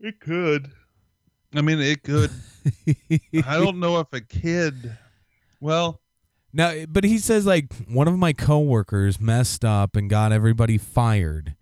[0.00, 0.70] It could.
[1.54, 2.30] I mean, it could.
[3.44, 4.96] I don't know if a kid.
[5.60, 6.00] Well,
[6.52, 11.56] Now, but he says like one of my coworkers messed up and got everybody fired,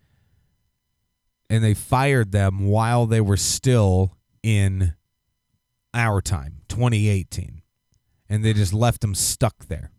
[1.48, 4.94] and they fired them while they were still in
[5.94, 7.62] our time, 2018,
[8.28, 9.90] and they just left him stuck there.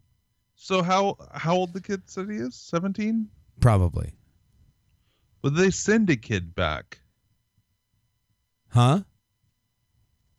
[0.55, 2.55] so how how old the kid said he is?
[2.55, 3.29] Seventeen.
[3.59, 4.13] Probably,
[5.41, 6.99] But they send a kid back.
[8.69, 9.01] huh?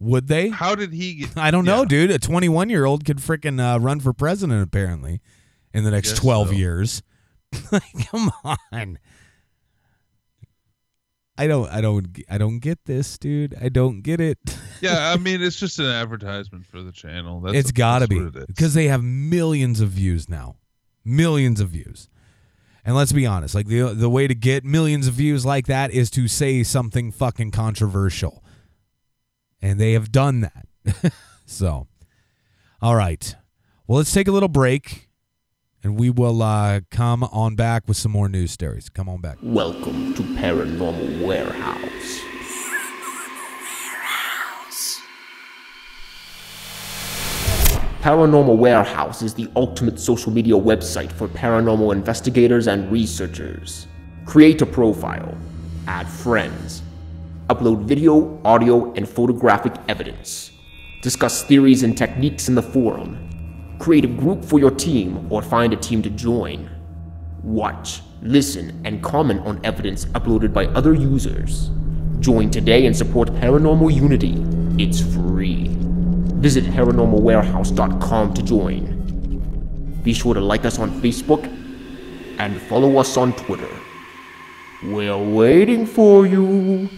[0.00, 0.48] Would they?
[0.50, 1.30] How did he get?
[1.36, 1.86] I don't know, Yeah.
[1.88, 2.10] dude.
[2.12, 5.20] A 21 year old could freaking uh, run for president apparently
[5.74, 6.54] in the next 12 so.
[6.54, 7.02] years.
[7.72, 8.98] Like, Come on.
[11.38, 13.56] I don't I don't I don't get this, dude.
[13.62, 14.38] I don't get it.
[14.80, 17.40] Yeah, I mean, it's just an advertisement for the channel.
[17.40, 20.54] That's it's got to be what because they have millions of views now.
[21.04, 22.08] Millions of views.
[22.84, 25.90] And let's be honest, like the the way to get millions of views like that
[25.90, 28.44] is to say something fucking controversial.
[29.60, 31.12] And they have done that.
[31.44, 31.88] so,
[32.80, 33.34] all right.
[33.88, 35.08] Well, let's take a little break
[35.82, 38.88] and we will uh, come on back with some more news stories.
[38.88, 39.38] Come on back.
[39.42, 42.20] Welcome to Paranormal Warehouse.
[48.02, 53.88] Paranormal Warehouse is the ultimate social media website for paranormal investigators and researchers.
[54.26, 55.36] Create a profile,
[55.88, 56.82] add friends,
[57.50, 60.52] upload video, audio, and photographic evidence,
[61.02, 65.72] discuss theories and techniques in the forum, create a group for your team or find
[65.72, 66.77] a team to join.
[67.42, 71.70] Watch, listen, and comment on evidence uploaded by other users.
[72.20, 74.34] Join today and support Paranormal Unity.
[74.82, 75.68] It's free.
[76.40, 80.00] Visit paranormalwarehouse.com to join.
[80.02, 81.44] Be sure to like us on Facebook
[82.38, 83.68] and follow us on Twitter.
[84.84, 86.88] We're waiting for you.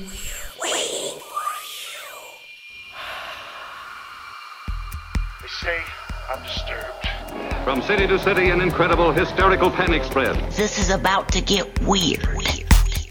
[7.64, 10.34] From city to city, an incredible hysterical panic spread.
[10.52, 12.26] This is about to get weird.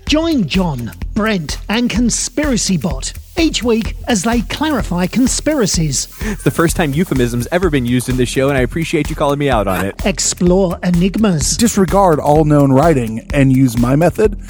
[0.07, 6.75] Join John, Brent, and Conspiracy Bot each week as they clarify conspiracies, It's the first
[6.75, 9.67] time euphemism's ever been used in this show, and I appreciate you calling me out
[9.67, 10.05] on it.
[10.05, 14.41] explore enigmas, Disregard all known writing and use my method,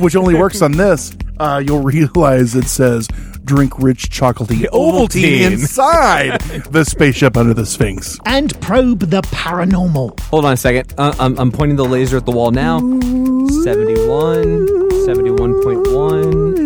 [0.00, 1.16] which only works on this.
[1.38, 3.08] Uh, you'll realize it says
[3.46, 5.52] drink rich chocolatey Ovaltine Ovaltine.
[5.52, 6.40] inside
[6.70, 8.18] the spaceship under the Sphinx.
[8.26, 10.18] and probe the paranormal.
[10.20, 10.92] Hold on a second.
[10.98, 12.80] Uh, I'm, I'm pointing the laser at the wall now.
[12.80, 14.68] 71,
[15.06, 16.58] 71.1,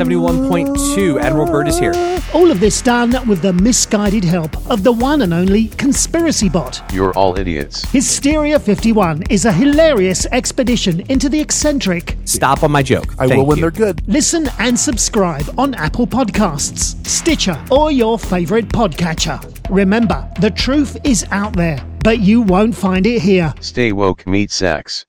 [0.00, 1.20] 71.2.
[1.20, 1.92] Admiral Byrd is here.
[2.32, 6.82] All of this done with the misguided help of the one and only Conspiracy Bot.
[6.90, 7.84] You're all idiots.
[7.92, 12.16] Hysteria 51 is a hilarious expedition into the eccentric.
[12.24, 13.14] Stop on my joke.
[13.18, 14.00] I will when they're good.
[14.08, 19.38] Listen and subscribe on Apple Podcasts, Stitcher, or your favorite podcatcher.
[19.68, 23.52] Remember, the truth is out there, but you won't find it here.
[23.60, 25.04] Stay woke, meet sex.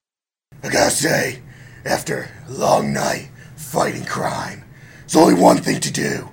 [0.63, 1.39] I gotta say,
[1.85, 4.60] after a long night fighting crime,
[5.11, 6.29] there's only one thing to do.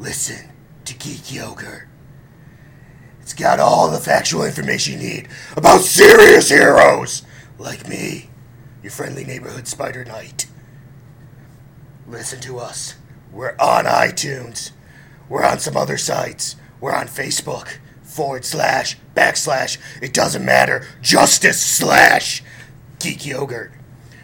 [0.00, 0.50] Listen
[0.86, 1.86] to Geek Yogurt.
[3.20, 7.22] It's got all the factual information you need about serious heroes
[7.58, 8.28] like me,
[8.82, 10.46] your friendly neighborhood Spider Knight.
[12.08, 12.96] listen to us.
[13.30, 14.72] We're on iTunes.
[15.28, 16.56] We're on some other sites.
[16.80, 17.76] We're on Facebook.
[18.02, 20.84] Forward slash, backslash, it doesn't matter.
[21.02, 22.42] Justice slash
[22.98, 23.70] Geek Yogurt.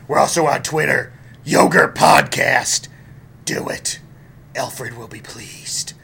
[0.08, 1.12] We're also on Twitter.
[1.44, 2.88] Yogurt Podcast.
[3.48, 4.00] Do it.
[4.54, 5.94] Alfred will be pleased.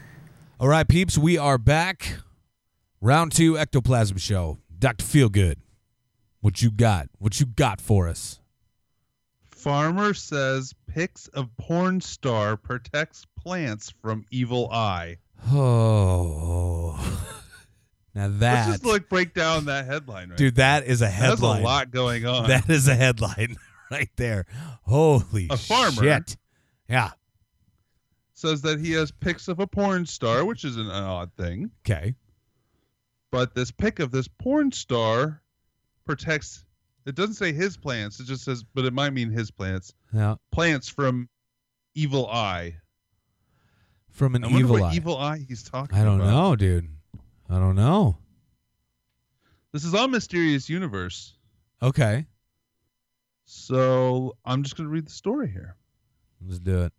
[0.59, 2.17] All right, peeps, we are back.
[3.01, 4.57] Round two ectoplasm show.
[4.79, 5.05] Dr.
[5.05, 5.57] Feelgood.
[6.41, 7.07] What you got?
[7.19, 8.39] What you got for us?
[9.51, 15.17] Farmer says pics of porn star protects plants from evil eye.
[15.47, 16.97] Oh.
[18.15, 20.37] Now that Let's just like break down that headline, right?
[20.37, 21.61] Dude, that is a There's headline.
[21.61, 22.47] a lot going on.
[22.47, 23.57] That is a headline
[23.91, 24.45] right there.
[24.83, 26.01] Holy A farmer.
[26.01, 26.37] shit.
[26.89, 27.11] Yeah.
[28.35, 31.71] Says that he has pics of a porn star, which is an odd thing.
[31.81, 32.13] Okay.
[33.31, 35.41] But this pic of this porn star
[36.05, 36.63] protects.
[37.05, 38.19] It doesn't say his plants.
[38.19, 39.93] It just says, but it might mean his plants.
[40.13, 40.35] Yeah.
[40.51, 41.29] Plants from
[41.95, 42.75] evil eye.
[44.11, 44.95] From an I evil what eye.
[44.95, 46.29] evil eye he's talking I don't about.
[46.31, 46.89] know, dude.
[47.49, 48.17] I don't know.
[49.71, 51.35] This is all mysterious universe.
[51.81, 52.25] Okay.
[53.45, 55.75] So I'm just gonna read the story here.
[56.45, 56.93] Let's do it.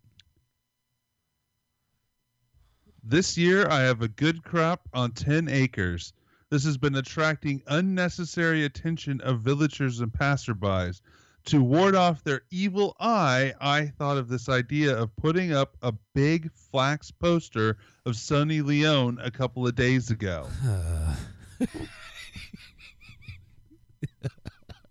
[3.09, 6.11] This year, I have a good crop on 10 acres.
[6.49, 10.99] This has been attracting unnecessary attention of villagers and passerbys.
[11.45, 15.93] To ward off their evil eye, I thought of this idea of putting up a
[16.13, 20.45] big flax poster of Sunny Leone a couple of days ago.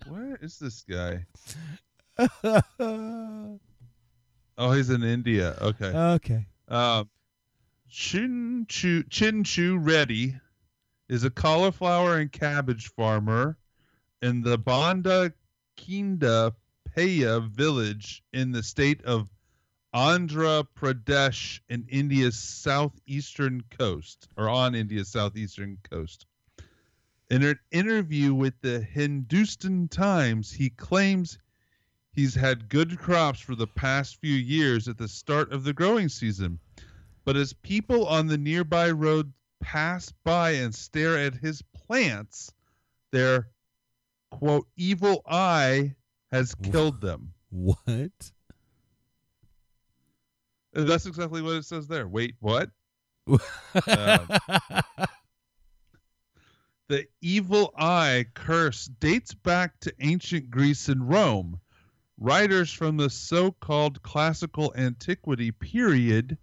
[0.08, 1.26] Where is this guy?
[4.58, 5.54] Oh, he's in India.
[5.60, 5.84] Okay.
[5.94, 6.46] Okay.
[6.68, 7.10] Um,
[7.96, 10.38] Chinchu Chinchu Reddy
[11.08, 13.56] is a cauliflower and cabbage farmer
[14.20, 15.32] in the Banda
[15.76, 16.54] Kinda
[16.90, 19.30] Paya village in the state of
[19.94, 26.26] Andhra Pradesh in India's southeastern coast, or on India's southeastern coast.
[27.30, 31.38] In an interview with the Hindustan Times, he claims
[32.12, 36.10] he's had good crops for the past few years at the start of the growing
[36.10, 36.60] season.
[37.26, 42.52] But as people on the nearby road pass by and stare at his plants,
[43.10, 43.48] their
[44.30, 45.96] quote evil eye
[46.30, 47.34] has killed them.
[47.50, 48.30] What?
[50.72, 52.06] That's exactly what it says there.
[52.06, 52.70] Wait, what?
[53.26, 53.40] Um,
[56.88, 61.58] the evil eye curse dates back to ancient Greece and Rome.
[62.18, 66.38] Writers from the so called classical antiquity period,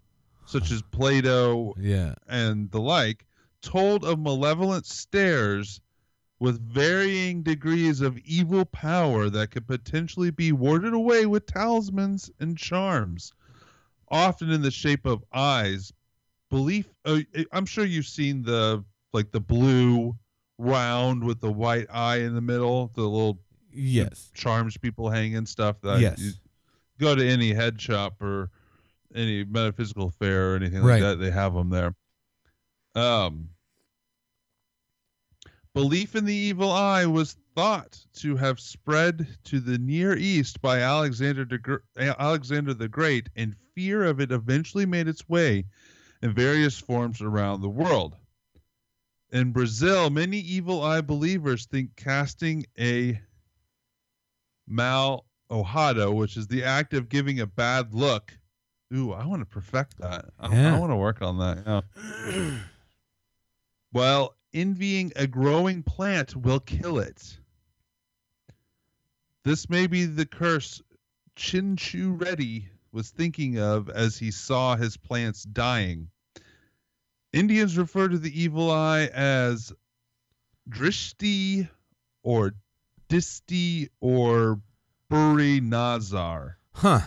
[0.45, 2.15] such as Plato Yeah.
[2.27, 3.25] and the like,
[3.61, 5.79] told of malevolent stares
[6.39, 12.57] with varying degrees of evil power that could potentially be warded away with talismans and
[12.57, 13.31] charms,
[14.09, 15.93] often in the shape of eyes.
[16.49, 17.19] Belief, uh,
[17.51, 18.83] I'm sure you've seen the
[19.13, 20.15] like the blue
[20.57, 23.39] round with the white eye in the middle, the little
[23.71, 24.29] Yes.
[24.33, 25.79] charms people hang and stuff.
[25.81, 26.19] That Yes.
[26.19, 26.31] you
[26.99, 28.51] go to any head shop or
[29.15, 31.01] any metaphysical fair or anything Right.
[31.01, 31.95] like that, they have them there.
[32.95, 33.49] Um,
[35.73, 40.79] belief in the evil eye was thought to have spread to the Near East by
[40.81, 45.65] Alexander the, Gr- Alexander the Great, and fear of it eventually made its way
[46.21, 48.15] in various forms around the world.
[49.31, 53.19] In Brazil, many evil eye believers think casting a
[54.67, 58.37] mal ojado, which is the act of giving a bad look.
[58.93, 60.25] Ooh, I want to perfect that.
[60.39, 60.75] I, Yeah.
[60.75, 61.83] I want to work on that.
[62.27, 62.59] Yeah.
[63.93, 67.37] well, envying a growing plant will kill it.
[69.43, 70.81] This may be the curse
[71.35, 76.09] Chinchu Reddy was thinking of as he saw his plants dying.
[77.33, 79.73] Indians refer to the evil eye as
[80.69, 81.67] drishti
[82.21, 82.53] or
[83.09, 84.61] disti or
[85.11, 87.01] buri nazar Huh.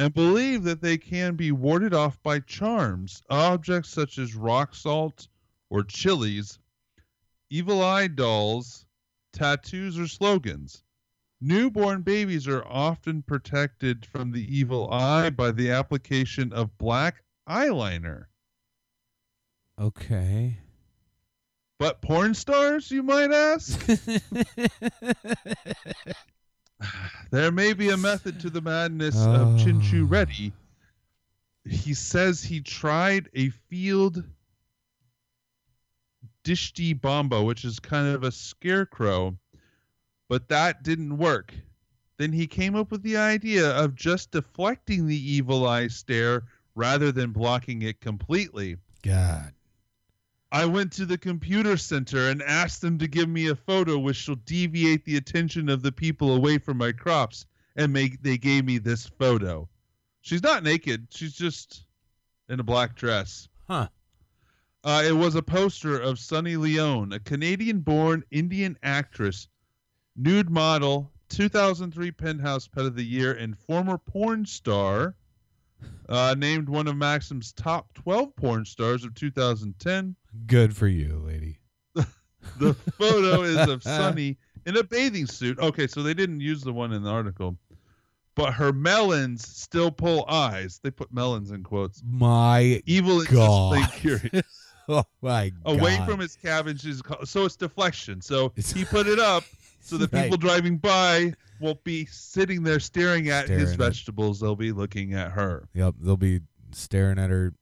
[0.00, 5.28] And believe that they can be warded off by charms, objects such as rock salt
[5.68, 6.58] or chilies,
[7.50, 8.86] evil eye dolls,
[9.34, 10.82] tattoos, or slogans.
[11.42, 18.24] Newborn babies are often protected from the evil eye by the application of black eyeliner.
[19.78, 20.60] Okay.
[21.78, 23.86] But porn stars, you might ask?
[27.30, 29.58] there may be a method to the madness of ah.
[29.58, 30.52] Chinchu Reddy.
[31.64, 34.24] He says he tried a field
[36.44, 39.36] dishti bomba, which is kind of a scarecrow,
[40.28, 41.54] but that didn't work.
[42.16, 47.12] Then he came up with the idea of just deflecting the evil eye stare rather
[47.12, 48.76] than blocking it completely.
[49.02, 49.52] God.
[50.52, 54.26] I went to the computer center and asked them to give me a photo which
[54.26, 57.46] will deviate the attention of the people away from my crops,
[57.76, 59.68] and make they gave me this photo.
[60.22, 61.84] She's not naked; she's just
[62.48, 63.48] in a black dress.
[63.68, 63.88] Huh.
[64.82, 69.46] Uh, it was a poster of Sunny Leone, a Canadian-born Indian actress,
[70.16, 75.14] nude model, 2003 Penthouse Pet of the Year, and former porn star.
[76.08, 80.16] Uh, named one of Maxim's top 12 porn stars of 2010.
[80.46, 81.58] Good for you, lady.
[82.58, 85.58] The photo is of Sunny in a bathing suit.
[85.58, 87.56] Okay, so they didn't use the one in the article,
[88.34, 90.80] but her melons still pull eyes.
[90.82, 92.02] They put melons in quotes.
[92.04, 93.90] My Evil God.
[93.92, 94.70] curious.
[94.88, 98.20] oh my Away from his cabin, she's so it's deflection.
[98.22, 99.44] So he put it up
[99.80, 100.24] so the Right.
[100.24, 104.40] people driving by won't be sitting there staring at his Staring at- vegetables.
[104.40, 105.68] They'll be looking at her.
[105.74, 106.40] Yep, they'll be
[106.72, 107.52] staring at her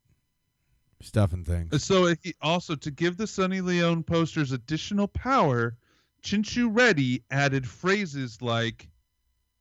[1.01, 1.83] stuff and things.
[1.83, 5.77] So he also to give the Sunny Leone posters additional power,
[6.23, 8.89] Chinchu Reddy added phrases like,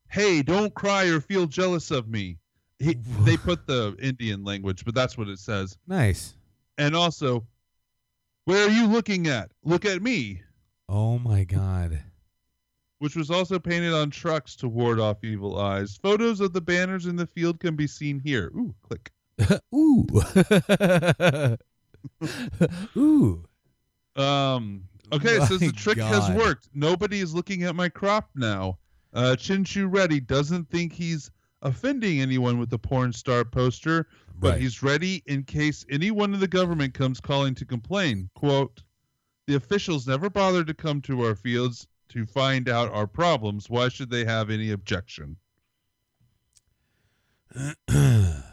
[0.08, 2.38] "Hey, don't cry or feel jealous of me."
[2.78, 5.76] He, they put the Indian language, but that's what it says.
[5.86, 6.34] Nice.
[6.76, 7.46] And also,
[8.44, 9.50] where are you looking at?
[9.64, 10.42] Look at me,
[10.88, 12.00] Oh my God.
[12.98, 15.96] which was also painted on trucks to ward off evil eyes.
[15.96, 18.46] Photos of the banners in the field can be seen here.
[18.56, 19.10] Ooh, click.
[19.74, 20.06] Ooh.
[22.96, 23.44] Ooh.
[24.16, 24.84] Um.
[25.10, 26.68] Okay, it says the trick has worked.
[26.74, 28.78] Nobody is looking at my crop now.
[29.14, 31.30] Uh, Chinchu Reddy doesn't think he's
[31.62, 34.06] offending anyone with the porn star poster,
[34.38, 34.60] but Right.
[34.60, 38.28] he's ready in case anyone in the government comes calling to complain.
[38.34, 38.82] Quote:
[39.46, 43.70] The officials never bothered to come to our fields to find out our problems.
[43.70, 45.36] Why should they have any objection?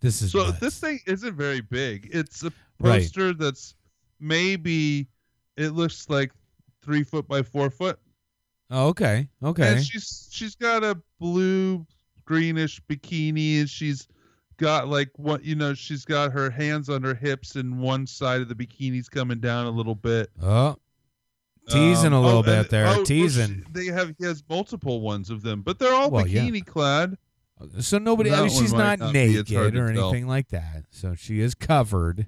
[0.00, 0.46] This is so.
[0.46, 0.60] nuts.
[0.60, 2.08] This thing isn't very big.
[2.12, 3.00] It's a Right.
[3.02, 3.74] poster that's
[4.20, 5.08] maybe
[5.56, 6.32] it looks like
[6.82, 7.98] three foot by four foot.
[8.70, 9.28] Oh, okay.
[9.42, 9.72] Okay.
[9.76, 11.86] And she's she's got a blue
[12.24, 14.06] greenish bikini and she's
[14.58, 18.40] got like what you know, she's got her hands on her hips and one side
[18.40, 20.30] of the bikini's coming down a little bit.
[20.42, 20.76] Oh.
[21.68, 22.86] Teasing a Um, little oh, bit there.
[22.86, 23.64] oh, well, teasing.
[23.66, 26.42] she- they have he has multiple ones of them, but they're all Well, yeah.
[26.42, 27.18] bikini clad.
[27.80, 28.32] So nobody.
[28.32, 30.08] I mean, she's not, uh, not hard naked or tell.
[30.10, 30.84] anything like that.
[30.90, 32.26] So she is covered.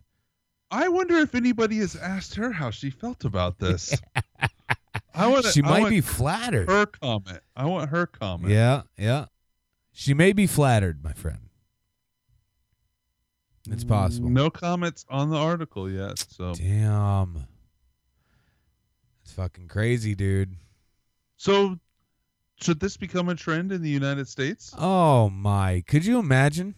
[0.70, 3.95] I wonder if anybody has asked her how she felt about this.
[5.14, 6.68] I want She might be flattered.
[6.68, 7.41] Her comment.
[7.57, 8.53] I want her comment.
[8.53, 9.26] Yeah, yeah.
[9.93, 11.51] She may be flattered, my friend.
[13.68, 14.31] It's possible.
[14.31, 16.18] No comments on the article yet.
[16.18, 17.47] So Damn.
[19.22, 20.57] It's fucking crazy, dude.
[21.37, 21.78] So,
[22.61, 24.75] should this become a trend in the United States?
[24.79, 25.83] Oh my.
[25.87, 26.75] Could you imagine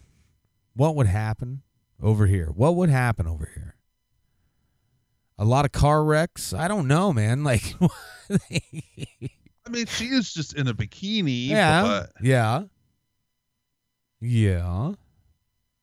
[0.75, 1.61] what would happen
[2.01, 2.47] over here?
[2.53, 3.75] What would happen over here?
[5.37, 6.53] A lot of car wrecks?
[6.53, 7.43] I don't know, man.
[7.53, 7.75] Like
[9.65, 11.47] I mean, she is just in a bikini.
[11.47, 11.83] Yeah.
[11.83, 12.63] But, Yeah.
[14.19, 14.93] Yeah.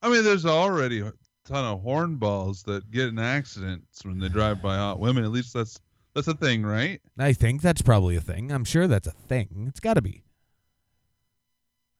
[0.03, 1.13] I mean, there's already a
[1.45, 5.25] ton of hornballs that get in accidents when they drive by hot women.
[5.25, 5.79] At least that's
[6.15, 7.01] that's a thing, right?
[7.19, 8.51] I think that's probably a thing.
[8.51, 9.67] I'm sure that's a thing.
[9.69, 10.23] It's got to be.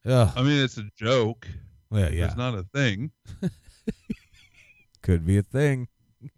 [0.07, 0.33] Ugh.
[0.35, 1.47] I mean, it's a joke.
[1.91, 2.27] Well, yeah.
[2.27, 3.11] It's not a thing.
[5.03, 5.89] Could be a thing.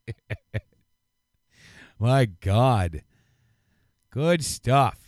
[1.99, 3.03] My God.
[4.11, 4.99] Good stuff.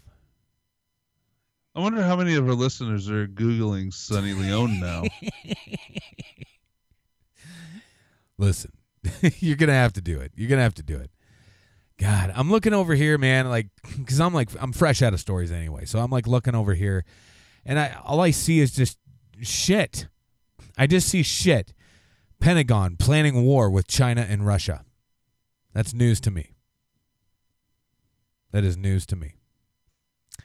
[1.75, 5.03] I wonder how many of our listeners are googling Sunny Leone now.
[8.39, 8.73] Listen,
[9.41, 10.31] you're going to have to do it.
[10.37, 11.11] You're going to have to do it.
[12.05, 15.51] God, I'm looking over here, man, like, because I'm like, I'm fresh out of stories
[15.51, 15.87] anyway.
[15.87, 17.03] So I'm like looking over here,
[17.65, 18.99] and I all I see is just
[19.41, 20.07] shit.
[20.77, 21.73] I just see shit.
[22.41, 24.85] Pentagon planning war with China and Russia.
[25.73, 26.51] That's news to me.
[28.51, 29.37] That is news to me.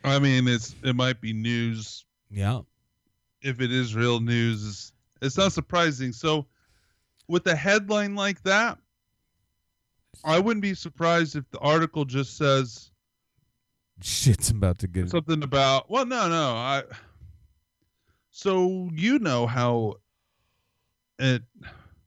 [0.05, 2.05] I mean, it's it might be news.
[2.31, 2.61] Yeah.
[3.41, 6.13] If it is real news, it's, it's not surprising.
[6.13, 6.45] So,
[7.27, 8.77] with a headline like that,
[10.23, 12.91] I wouldn't be surprised if the article just says
[14.01, 15.09] Shit's about to get.
[15.09, 15.89] something about.
[15.89, 16.53] Well, no, no.
[16.55, 16.83] I.
[18.31, 19.95] So you know how
[21.17, 21.43] it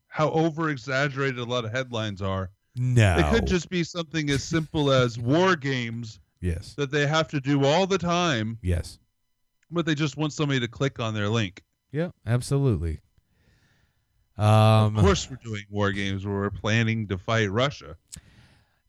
[0.07, 2.49] how over exaggerated a lot of headlines are.
[2.75, 3.17] No.
[3.19, 6.73] It could just be something as simple as war games Yes.
[6.75, 8.99] that they have to do all the time, Yes.
[9.71, 11.63] but they just want somebody to click on their link.
[11.91, 12.99] Yeah, absolutely.
[14.37, 17.97] Um, of course, we're doing war games where we're planning to fight Russia.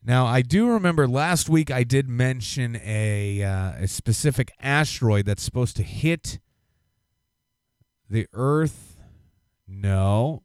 [0.02, 5.42] Now, I do remember last week I did mention a uh, a specific asteroid that's
[5.42, 6.38] supposed to hit
[8.08, 8.96] the Earth.
[9.66, 10.42] No.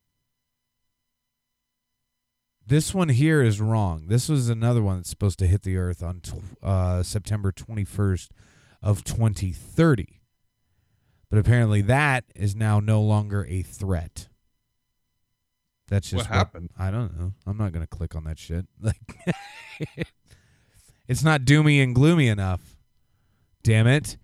[2.66, 4.06] This one here is wrong.
[4.08, 6.22] This was another one that's supposed to hit the Earth on
[6.62, 8.30] uh, September 21st
[8.82, 10.22] of 2030.
[11.30, 14.29] But apparently that is now no longer a threat.
[15.90, 16.70] That's What just happened?
[16.78, 17.34] I don't know.
[17.48, 18.66] I'm not going to click on that shit.
[18.82, 18.98] Like
[21.08, 22.62] It's not doomy and gloomy enough.
[23.64, 24.18] Damn it.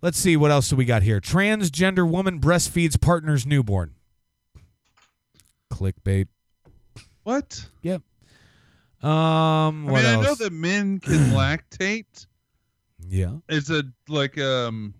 [0.00, 1.20] Let's see what else do we got here.
[1.20, 3.94] Transgender woman breastfeeds partner's newborn.
[5.70, 6.28] Clickbait.
[7.24, 7.66] What?
[7.82, 8.02] Yep.
[9.02, 12.26] Um I mean, what I know that men can lactate.
[13.06, 13.32] yeah.
[13.48, 14.94] It's a like um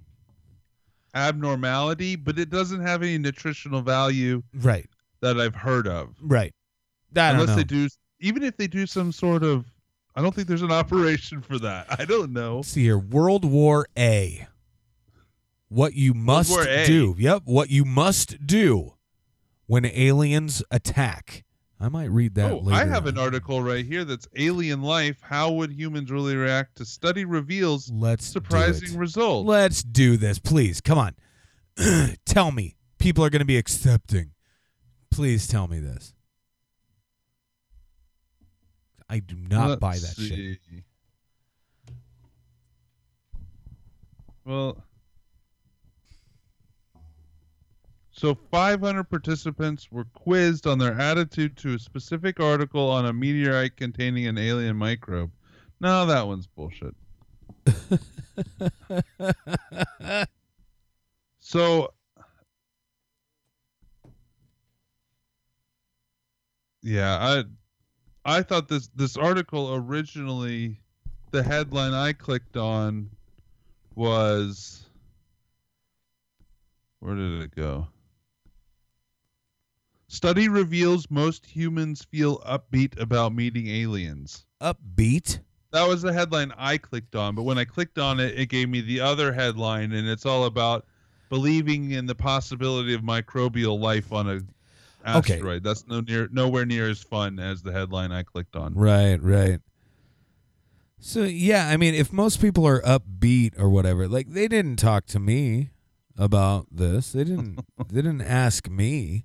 [1.14, 4.88] abnormality, but it doesn't have any nutritional value Right.
[5.20, 6.14] That I've heard of.
[6.20, 6.54] Right.
[7.12, 7.88] Don't Unless they do
[8.20, 9.64] even if they do some sort of
[10.14, 11.86] I don't think there's an operation for that.
[12.00, 12.56] I don't know.
[12.56, 12.98] Let's see here.
[12.98, 14.46] World War A.
[15.68, 16.56] What you must
[16.86, 17.14] do.
[17.18, 17.42] Yep.
[17.44, 18.94] What you must do
[19.66, 21.44] when aliens attack.
[21.80, 22.76] I might read that Oh, later.
[22.80, 23.10] I have on.
[23.10, 25.18] an article right here that's alien life.
[25.20, 28.98] How would humans really react to study reveals Let's surprising it.
[28.98, 29.46] results?
[29.46, 30.80] Let's do this, please.
[30.80, 32.16] Come on.
[32.26, 32.74] tell me.
[32.98, 34.32] People are going to be accepting.
[35.10, 36.14] Please tell me this.
[39.08, 40.58] I do not Let's buy that shit.
[44.44, 44.82] Well,
[48.18, 53.76] so 500 participants were quizzed on their attitude to a specific article on a meteorite
[53.76, 55.30] containing an alien microbe.
[55.80, 56.96] No, that one's bullshit.
[61.38, 61.92] so,
[66.88, 67.44] yeah,
[68.24, 70.80] I I thought this this article originally
[71.30, 73.10] the headline I clicked on
[73.94, 74.86] was
[77.00, 77.88] where did it go?
[80.08, 84.46] Study reveals most humans feel upbeat about meeting aliens.
[84.62, 85.40] Upbeat?
[85.72, 88.70] That was the headline I clicked on, but when I clicked on it, it gave
[88.70, 90.86] me the other headline, and it's all about
[91.28, 94.40] believing in the possibility of microbial life on a
[95.16, 95.34] Okay.
[95.34, 95.62] asteroid.
[95.62, 98.74] That's no near nowhere near as fun as the headline I clicked on.
[98.74, 99.60] Right, right.
[101.00, 105.06] So yeah, I mean, if most people are upbeat or whatever, like they didn't talk
[105.06, 105.70] to me
[106.16, 107.12] about this.
[107.12, 107.60] They didn't.
[107.88, 109.24] they didn't ask me.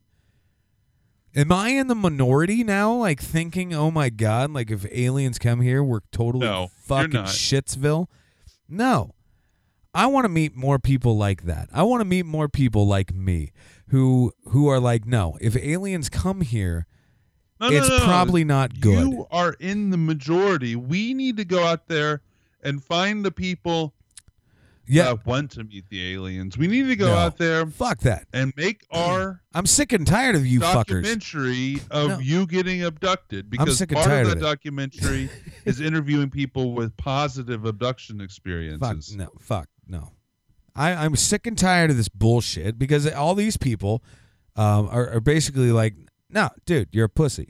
[1.36, 2.94] Am I in the minority now?
[2.94, 8.06] Like thinking, oh my god, like if aliens come here, we're totally No, fucking shitsville.
[8.70, 9.16] No,
[9.96, 11.70] I want to meet more people like that.
[11.74, 13.52] I want to meet more people like me
[13.88, 16.88] who who are like, no, if aliens come here,
[17.60, 18.04] No, it's no, no.
[18.04, 19.08] probably not good.
[19.08, 20.76] You are in the majority.
[20.76, 22.22] We need to go out there
[22.64, 23.94] and find the people
[24.88, 25.04] Yeah.
[25.06, 26.58] that want to meet the aliens.
[26.58, 28.28] We need to go out there Fuck that.
[28.34, 31.04] and make our I'm sick and tired of you fuckers.
[31.04, 34.50] documentary of you getting abducted because sick and part tired of of that it.
[34.50, 35.30] documentary
[35.66, 39.10] is interviewing people with positive abduction experiences.
[39.10, 40.12] Fuck no, fuck no.
[40.76, 44.04] I, I'm sick and tired of this bullshit because all these people
[44.56, 45.96] um, are, are basically like,
[46.30, 47.50] no, dude, you're a pussy.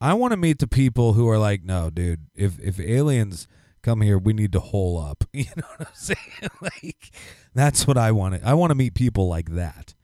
[0.00, 3.46] I want to meet the people who are like, no, dude, if if aliens
[3.82, 5.24] come here, we need to hole up.
[5.32, 6.18] You know what I'm saying?
[6.60, 7.12] like,
[7.54, 8.34] that's what I want.
[8.34, 9.94] to I want to meet people like that.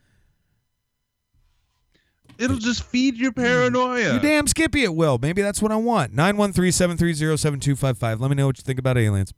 [2.38, 4.14] It'll just feed your paranoia.
[4.14, 5.18] You damn Skippy, it will.
[5.18, 6.12] Maybe that's what I want.
[6.12, 8.20] 913 730 7255.
[8.20, 9.32] Let me know what you think about aliens.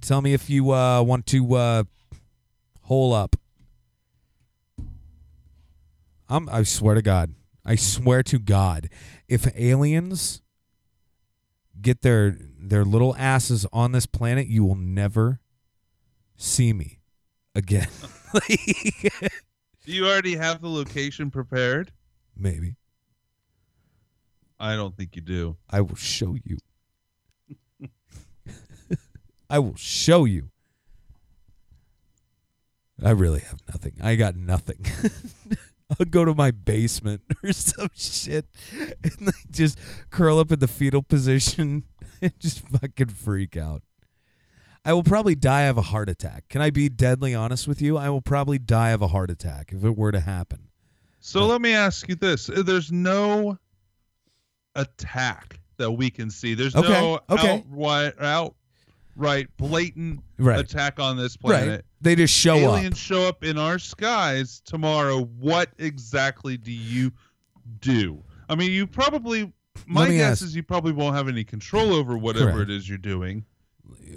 [0.00, 1.84] Tell me if you uh, want to uh,
[2.82, 3.36] hole up.
[6.28, 7.34] I'm, I swear to God.
[7.64, 8.88] I swear to God.
[9.28, 10.42] If aliens
[11.80, 15.40] get their their little asses on this planet, you will never
[16.36, 17.00] see me
[17.54, 17.88] again.
[18.48, 21.92] Do you already have the location prepared?
[22.36, 22.76] Maybe.
[24.60, 25.56] I don't think you do.
[25.70, 26.58] I will show you.
[29.50, 30.50] I will show you.
[33.02, 33.94] I really have nothing.
[34.02, 34.84] I got nothing.
[35.90, 38.46] I'll go to my basement or some shit
[39.02, 39.78] and like just
[40.10, 41.84] curl up in the fetal position
[42.22, 43.82] and just fucking freak out.
[44.84, 46.48] I will probably die of a heart attack.
[46.48, 47.96] Can I be deadly honest with you?
[47.96, 50.68] I will probably die of a heart attack if it were to happen.
[51.20, 53.58] So let me ask you this: There's no
[54.74, 56.54] attack that we can see.
[56.54, 57.64] There's Okay, no okay.
[57.66, 58.14] outright,
[59.18, 60.60] outright blatant Right.
[60.60, 61.58] attack on this Right.
[61.64, 61.84] planet.
[62.00, 62.98] They just show Aliens up.
[62.98, 65.22] show up in our skies tomorrow.
[65.24, 67.12] What exactly do you
[67.80, 68.22] do?
[68.48, 69.52] I mean, you probably
[69.86, 72.70] my guess ask- is you probably won't have any control over whatever Correct.
[72.70, 73.44] it is you're doing.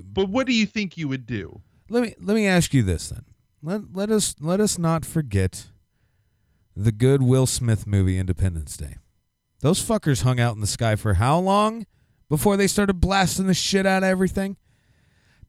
[0.04, 1.62] But what do you think you would do?
[1.90, 3.26] Let me let me ask you this then.
[3.62, 5.68] Let let us let us not forget
[6.76, 8.98] the good Will Smith movie Independence Day.
[9.60, 11.86] Those fuckers hung out in the sky for how long
[12.30, 14.58] before they started blasting the shit out of everything?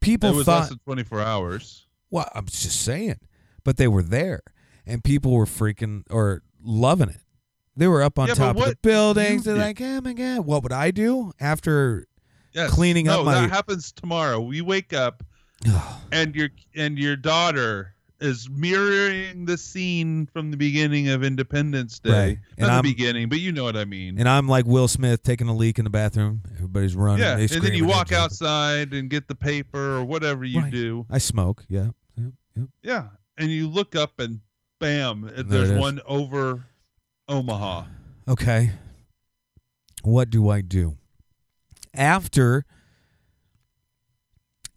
[0.03, 1.86] People it was thought less than 24 hours.
[2.11, 3.16] Well, I'm just saying.
[3.64, 4.42] But they were there
[4.86, 7.20] and people were freaking or loving it.
[7.76, 9.44] They were up on Yeah, top of the buildings.
[9.44, 10.40] They're did- like, oh my God.
[10.44, 12.07] What would I do after
[12.53, 12.70] Yes.
[12.70, 14.38] cleaning no, up my that happens tomorrow.
[14.40, 15.22] We wake up
[16.12, 17.91] and your and your daughter
[18.23, 22.11] is mirroring the scene from the beginning of Independence Day.
[22.11, 22.39] Right.
[22.59, 24.18] Not I'm- the beginning, but you know what I mean.
[24.18, 26.43] and I'm like Will Smith taking a leak in the bathroom.
[26.55, 27.20] Everybody's running.
[27.23, 30.73] yeah, and then you walk outside and get the paper or whatever you Right.
[30.73, 31.07] do.
[31.11, 31.64] I smoke.
[31.68, 31.89] Yeah.
[32.16, 32.25] yeah.
[32.57, 32.66] Yep.
[32.83, 33.09] Yeah,
[33.39, 34.41] and you look up and
[34.81, 36.64] bam, There there's one over
[37.29, 37.85] Omaha.
[38.29, 38.73] Okay.
[40.03, 40.97] What do I do?
[41.95, 42.64] After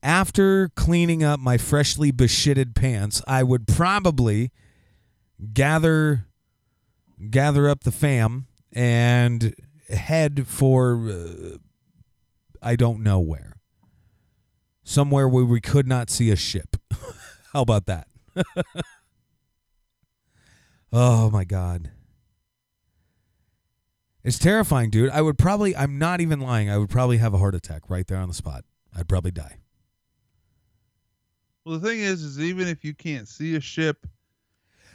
[0.06, 4.52] after cleaning up my freshly beshitted pants, I would probably
[5.52, 6.28] gather
[7.32, 9.56] gather up the fam and
[9.90, 11.58] head for uh,
[12.62, 13.54] I don't know where.
[14.84, 16.78] Somewhere where we could not see a ship.
[17.54, 18.08] How about that?
[20.94, 21.90] oh my god.
[24.24, 25.10] It's terrifying, dude.
[25.10, 26.70] I would probably, I'm not even lying.
[26.70, 28.66] I would probably have a heart attack right there on the spot.
[28.96, 29.58] I'd probably die.
[31.66, 34.06] Well, the thing is, is even if you can't see a ship,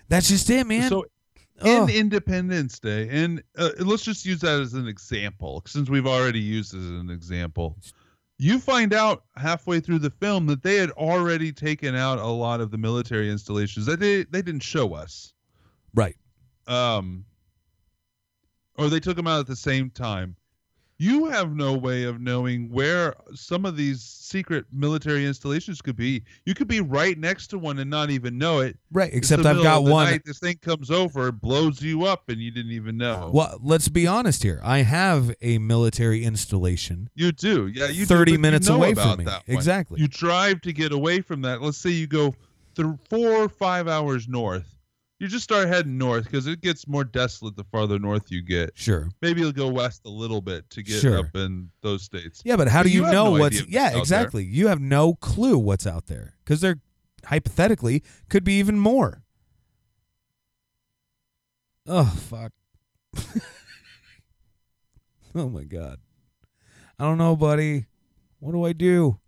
[0.09, 0.89] That's just it, man.
[0.89, 1.07] So
[1.63, 6.41] in Independence Day, and uh, let's just use that as an example, since we've already
[6.41, 7.77] used it as an example.
[8.39, 12.61] You find out halfway through the film that they had already taken out a lot
[12.61, 15.35] of the military installations that they they didn't show us.
[15.93, 16.17] Right.
[16.67, 17.25] Um,
[18.79, 20.37] or they took them out at the same time.
[21.01, 26.23] You have no way of knowing where some of these secret military installations could be.
[26.45, 28.77] You could be right next to one and not even know it.
[28.93, 32.39] Right, except I've got one- night, this thing comes over, it blows you up, and
[32.39, 33.31] you didn't even know.
[33.33, 34.61] Well, let's be honest here.
[34.63, 37.09] I have a military installation.
[37.15, 37.87] You do, yeah.
[37.87, 39.27] You do, 30 you minutes know away from me.
[39.47, 40.03] Exactly.
[40.03, 41.63] You drive to get away from that.
[41.63, 42.35] Let's say you go
[42.75, 44.77] through four or five hours north.
[45.21, 48.71] You just start heading north because it gets more desolate the farther north you get.
[48.75, 49.09] Sure.
[49.21, 51.19] Maybe you'll go west a little bit to get Sure.
[51.19, 52.41] up in those states.
[52.43, 54.01] Yeah, but how do you, have know no what's idea Yeah, out there.
[54.01, 54.45] exactly.
[54.45, 56.81] You have no clue what's out there cuz there
[57.27, 59.23] hypothetically could be even more.
[61.87, 62.53] Oh, fuck.
[65.35, 65.99] oh my god.
[66.99, 67.87] I don't know, buddy.
[68.39, 69.19] What do I do?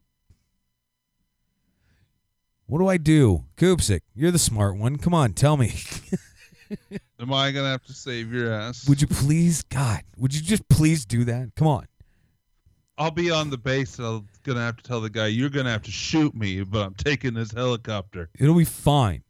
[2.67, 3.45] What do I do?
[3.57, 4.97] Koopsik, you're the smart one.
[4.97, 5.75] Come on, tell me.
[7.21, 8.89] Am I gonna have to save your ass?
[8.89, 11.55] would you please, God, would you just please do that?
[11.55, 11.87] Come on.
[12.99, 13.99] I'll be on the base.
[13.99, 16.87] and I'm gonna have to tell the guy you're gonna have to shoot me, but
[16.87, 18.31] I'm taking this helicopter.
[18.39, 19.23] It'll be fine.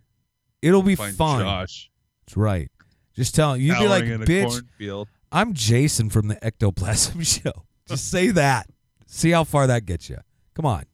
[0.61, 1.15] It'll be fine.
[1.17, 1.91] Josh.
[2.27, 2.71] That's right.
[3.15, 5.07] Just tell you'd be like, cowering in a bitch.
[5.31, 7.53] I'm Jason from the Ectoplasm Show.
[7.89, 8.67] Just say that.
[9.07, 10.19] See how far that gets you.
[10.55, 10.85] Come on.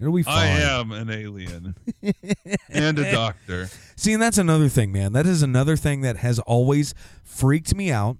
[0.00, 0.36] It'll be fine.
[0.36, 1.74] I am an alien
[2.68, 3.68] and a doctor.
[3.96, 5.12] See, and that's another thing, man.
[5.12, 6.94] That is another thing that has always
[7.24, 8.16] freaked me out.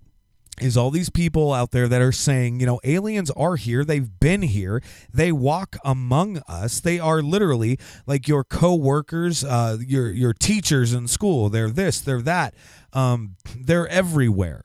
[0.61, 3.85] Is all these people out there that are saying, you know, aliens are here.
[3.85, 4.83] They've been here.
[5.15, 6.81] They walk among us.
[6.81, 11.49] They are literally like your co-workers, uh, your your teachers in school.
[11.49, 12.01] They're this.
[12.01, 12.55] They're that.
[12.93, 14.65] Um, they're everywhere.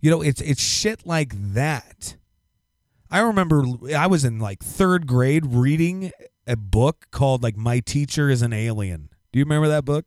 [0.00, 2.16] You know, it's it's shit like that.
[3.10, 3.64] I remember
[3.96, 6.12] I was in like third grade reading
[6.46, 9.08] a book called like My Teacher is an Alien.
[9.32, 10.04] Do you remember that book?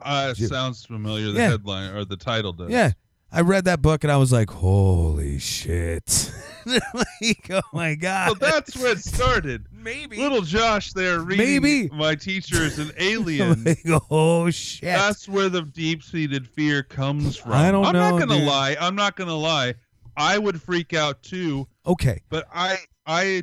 [0.00, 1.32] Uh, sounds familiar.
[1.32, 1.48] The Yeah.
[1.50, 2.70] headline or the title does.
[2.70, 2.92] Yeah.
[3.32, 6.30] I read that book and I was like, holy shit.
[6.66, 8.38] like, oh my God.
[8.40, 9.66] Well, that's where it started.
[9.72, 10.18] Maybe.
[10.18, 11.88] Little Josh there reading Maybe.
[11.88, 13.64] My Teacher is an Alien.
[13.84, 14.82] Like, oh shit.
[14.84, 17.52] That's where the deep-seated fear comes from.
[17.52, 18.76] I don't I'm know, not gonna lie.
[18.80, 19.74] I'm not gonna lie.
[20.16, 21.66] I would freak out too.
[21.86, 22.20] Okay.
[22.28, 23.42] But I, I,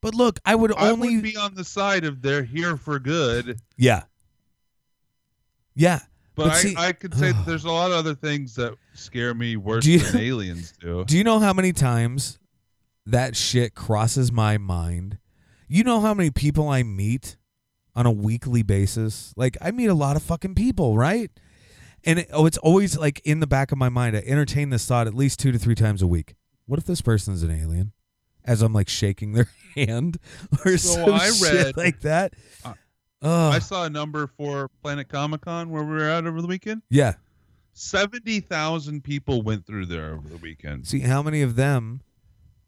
[0.00, 2.98] But look, I would I only would be on the side of they're here for
[2.98, 3.60] good.
[3.76, 4.04] Yeah.
[5.74, 6.00] Yeah.
[6.36, 9.34] But, I, see, I could say that there's a lot of other things that scare
[9.34, 11.04] me worse you- than aliens do.
[11.04, 12.38] Do you know how many times
[13.06, 15.18] that shit crosses my mind?
[15.68, 17.36] You know how many people I meet
[17.94, 19.32] on a weekly basis?
[19.36, 21.30] Like I meet a lot of fucking people, right?
[22.06, 24.16] And it, oh, it's always like in the back of my mind.
[24.16, 26.34] I entertain this thought at least two to three times a week.
[26.66, 27.92] What if this person's an alien?
[28.44, 30.18] As I'm like shaking their hand
[30.64, 32.34] or So some I shit read- like that.
[32.64, 32.74] I-
[33.22, 36.82] I saw a number for Planet Comic Con where we were at over the weekend.
[36.90, 37.14] yeah,
[37.72, 42.02] Seventy thousand people went through there over the weekend, See how many of them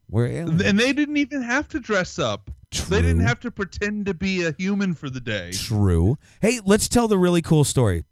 [0.08, 0.62] were aliens?
[0.62, 2.50] and they didn't even have to dress up.
[2.88, 5.50] They didn't have to pretend to be a human for the day.
[5.52, 6.16] True.
[6.40, 8.04] Hey, let's tell the really cool story.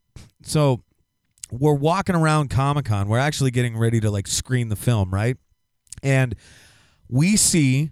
[0.42, 0.82] So,
[1.50, 3.08] we're walking around Comic Con.
[3.08, 5.36] We're actually getting ready to like screen the film, right?
[6.02, 6.34] And
[7.08, 7.90] we see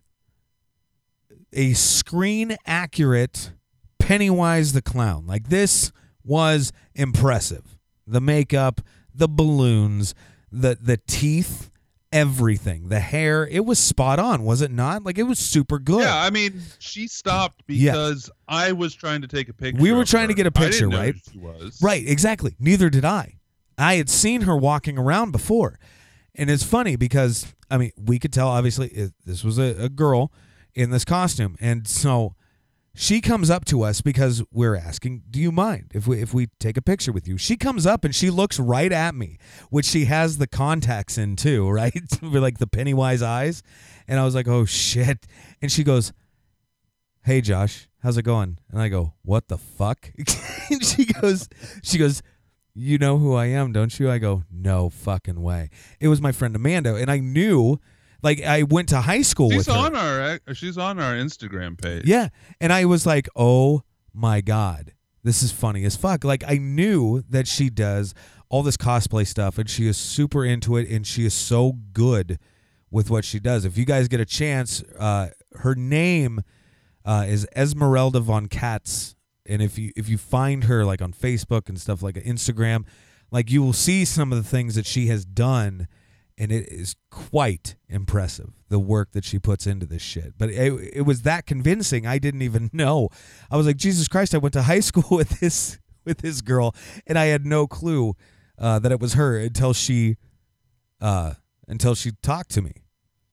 [1.52, 3.52] a screen accurate
[3.98, 5.26] Pennywise the Clown.
[5.26, 5.92] Like, this
[6.24, 7.78] was impressive.
[8.06, 8.80] The makeup,
[9.14, 10.14] the balloons,
[10.50, 11.70] the the teeth,
[12.10, 12.88] everything.
[12.88, 15.04] The hair, it was spot on, was it not?
[15.04, 16.02] Like it was super good.
[16.02, 17.92] Yeah, I mean, she stopped Yeah.
[17.92, 19.80] because I was trying to take a picture.
[19.80, 21.14] We were trying to get a picture, right?
[21.14, 21.78] who She was.
[21.80, 22.56] Right, exactly.
[22.58, 23.36] Neither did I.
[23.82, 25.78] I had seen her walking around before.
[26.34, 29.88] And it's funny because, I mean, we could tell obviously it, this was a, a
[29.88, 30.32] girl
[30.74, 31.56] in this costume.
[31.60, 32.34] And so
[32.94, 36.48] she comes up to us because we're asking, "Do you mind if we if we
[36.60, 39.38] take a picture with you?" She comes up and she looks right at me,
[39.70, 42.02] which she has the contacts in too, right?
[42.22, 43.62] Like the Pennywise eyes.
[44.06, 45.26] And I was like, "Oh shit."
[45.62, 46.12] And she goes,
[47.24, 50.12] "Hey Josh, how's it going?" And I go, "What the fuck?"
[50.70, 51.48] and she goes,
[51.82, 52.22] she goes,
[52.74, 55.70] "You know who I am, don't you?" I go, "No fucking way."
[56.00, 57.78] It was my friend Amanda, and I knew,
[58.22, 59.72] like, I went to high school She's with her.
[59.72, 62.04] on our she's on our Instagram page.
[62.04, 62.28] Yeah.
[62.60, 63.82] And I was like, oh
[64.14, 64.92] my God,
[65.24, 66.22] this is funny as fuck.
[66.24, 68.14] Like, I knew that she does
[68.48, 72.38] all this cosplay stuff and she is super into it and she is so good
[72.90, 73.64] with what she does.
[73.64, 76.42] If you guys get a chance, uh, her name
[77.04, 79.16] uh, is Esmeralda von Katz.
[79.46, 82.84] And if you if you find her like on Facebook and stuff like Instagram,
[83.30, 85.88] like you will see some of the things that she has done
[86.38, 90.34] and it is quite impressive the work that she puts into this shit.
[90.38, 92.06] But it, it was that convincing.
[92.06, 93.10] I didn't even know.
[93.50, 94.34] I was like, Jesus Christ!
[94.34, 96.74] I went to high school with this with this girl,
[97.06, 98.14] and I had no clue
[98.58, 100.16] uh, that it was her until she
[101.00, 101.34] uh,
[101.68, 102.72] until she talked to me.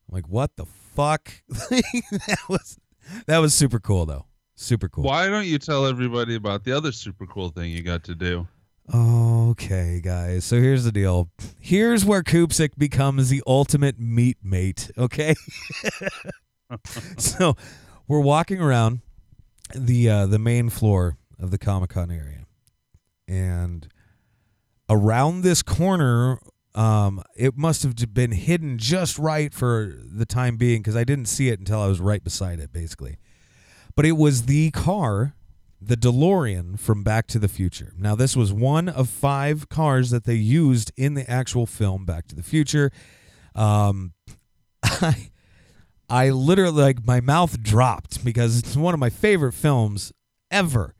[0.08, 1.32] I'm like, what the fuck?
[1.50, 2.78] that was
[3.26, 4.26] that was super cool though.
[4.60, 5.06] Super cool.
[5.06, 8.46] Why don't you tell everybody about the other super cool thing you got to do?
[8.94, 10.44] Okay, guys.
[10.44, 11.30] So here's the deal.
[11.62, 14.92] Here's where Koopsik becomes the ultimate meat mate.
[14.98, 15.34] Okay.
[17.18, 17.56] so
[18.06, 19.00] we're walking around
[19.74, 22.46] the uh, the main floor of the Comic Con area,
[23.30, 23.88] and
[24.90, 26.38] around this corner,
[26.76, 31.28] um, it must have been hidden just right for the time being because I didn't
[31.28, 33.20] see it until I was right beside it, basically.
[34.00, 35.36] But it was the car
[35.82, 37.92] the DeLorean from Back to the Future.
[37.98, 42.26] Now, this was one of five cars that they used in the actual film Back
[42.30, 42.92] to the Future.
[43.56, 44.14] Um,
[44.84, 45.32] I,
[46.10, 50.14] I literally like my mouth dropped because it's one of my favorite films
[50.50, 50.96] ever,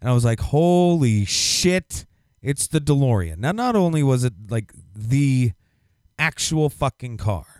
[0.00, 2.04] and I was like, "Holy shit!"
[2.42, 3.36] It's the DeLorean.
[3.36, 5.52] Now, not only was it like the
[6.18, 7.57] actual fucking car,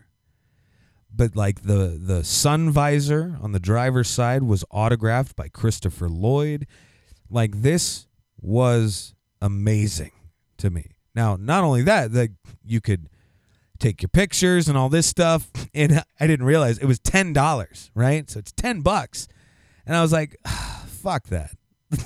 [1.18, 6.66] but like the the sun visor on the driver's side was autographed by Christopher Lloyd.
[7.28, 8.06] Like this
[8.40, 10.12] was amazing
[10.58, 10.92] to me.
[11.14, 12.30] Now, not only that, that
[12.64, 13.08] you could
[13.80, 17.90] take your pictures and all this stuff, and I didn't realize it was ten dollars,
[17.94, 18.30] right?
[18.30, 19.26] So it's ten bucks,
[19.84, 20.36] and I was like,
[20.86, 21.50] "Fuck that!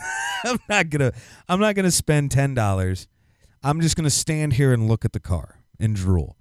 [0.44, 1.12] I'm not gonna,
[1.48, 3.08] I'm not gonna spend ten dollars.
[3.62, 6.38] I'm just gonna stand here and look at the car and drool."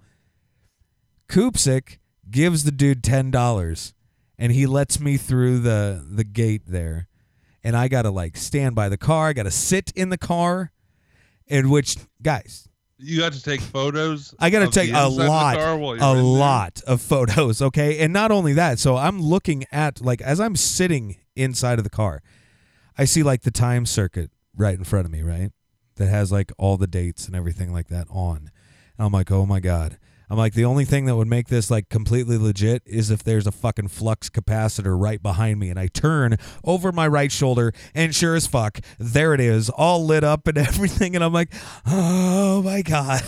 [1.28, 1.98] Koopsik
[2.32, 3.94] gives the dude ten dollars
[4.38, 7.06] and he lets me through the the gate there.
[7.64, 9.28] And i gotta like stand by the car.
[9.28, 10.72] I gotta sit in the car
[11.46, 12.68] in which guys
[12.98, 14.34] You got to take photos.
[14.38, 16.22] i gotta take a inside of the lot car while you're a there?
[16.22, 17.98] lot of photos okay?
[17.98, 21.90] And not only that so i'm looking at like as i'm sitting inside of the
[21.90, 22.22] car
[22.98, 25.50] i see like the time circuit right in front of me right?
[25.96, 28.50] That has like all the dates and everything like that on.
[28.96, 29.98] And i'm like oh my god
[30.32, 33.46] I'm like, the only thing that would make this like completely legit is if there's
[33.46, 38.14] a fucking flux capacitor right behind me and I turn over my right shoulder and
[38.14, 41.14] sure as fuck, there it is, all lit up and everything.
[41.14, 41.52] And I'm like,
[41.84, 43.20] oh my God.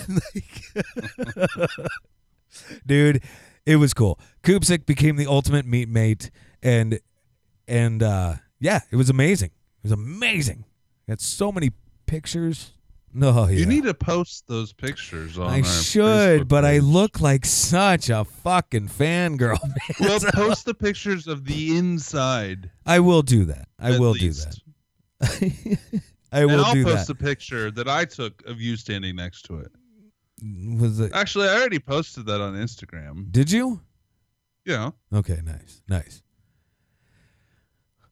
[2.87, 3.23] Dude,
[3.67, 4.19] it was cool.
[4.43, 6.31] Koopsik became the ultimate meat mate
[6.63, 7.01] and
[7.69, 9.51] and uh yeah, it was amazing.
[9.51, 10.65] It was amazing.
[11.07, 11.73] Got so many
[12.07, 12.73] pictures.
[13.15, 13.59] Oh, no, yeah.
[13.59, 18.11] You need to post those pictures on I should, Facebook but I look like such
[18.11, 19.59] a fucking fangirl.
[19.63, 19.75] Man.
[20.01, 22.71] Well, post the pictures of the inside.
[22.85, 23.69] I will do that.
[23.79, 24.63] I will least.
[25.21, 25.81] do that.
[26.33, 27.13] I and will I'll do post that.
[27.13, 29.71] a picture that I took of you standing next to it.
[30.77, 31.13] Was it?
[31.15, 33.31] Actually, I already posted that on Instagram.
[33.31, 33.81] Did you?
[34.65, 34.91] Yeah.
[35.13, 36.23] Okay, nice, nice.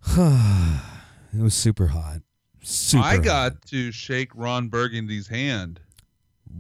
[0.17, 2.21] it was super hot.
[2.63, 3.05] Super.
[3.05, 5.81] I got to shake Ron Burgundy's hand.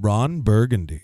[0.00, 1.02] Ron Burgundy.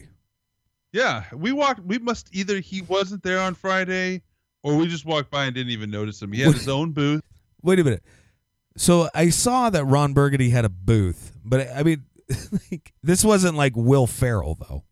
[0.93, 1.81] Yeah, we walked.
[1.81, 4.23] We must either he wasn't there on Friday,
[4.63, 6.33] or we just walked by and didn't even notice him.
[6.33, 7.23] He had his own booth.
[7.63, 8.03] Wait a minute.
[8.77, 12.05] So I saw that Ron Burgundy had a booth, but I mean,
[12.71, 14.85] like, this wasn't like Will Ferrell though,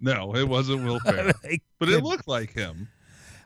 [0.00, 1.32] No, it wasn't Will Ferrell,
[1.78, 2.88] but it looked like him.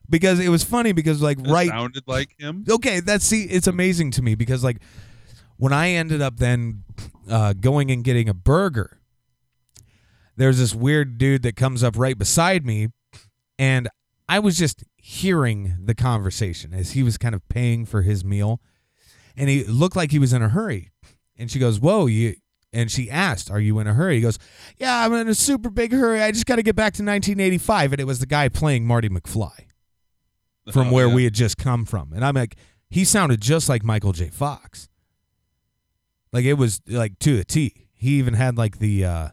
[0.09, 2.65] because it was funny because like It right sounded like him.
[2.71, 4.79] okay that's see it's amazing to me because like
[5.59, 6.83] when i ended up then
[7.31, 8.99] uh, going and getting a burger
[10.37, 12.89] there's this weird dude that comes up right beside me
[13.59, 13.89] and
[14.29, 18.61] i was just hearing the conversation as he was kind of paying for his meal
[19.37, 20.91] and he looked like he was in a hurry
[21.37, 22.35] and she goes whoa you
[22.73, 24.39] and she asked are you in a hurry he goes
[24.79, 27.93] yeah i'm in a super big hurry i just got to get back to 1985
[27.93, 29.53] and it was the guy playing marty mcfly
[30.73, 31.15] from Oh, where yeah.
[31.15, 32.13] we had just come from.
[32.13, 32.57] And I'm like,
[32.91, 34.29] he sounded just like Michael J.
[34.29, 34.91] Fox.
[36.33, 37.89] Like it was like to a T.
[37.95, 39.29] He even had like the uh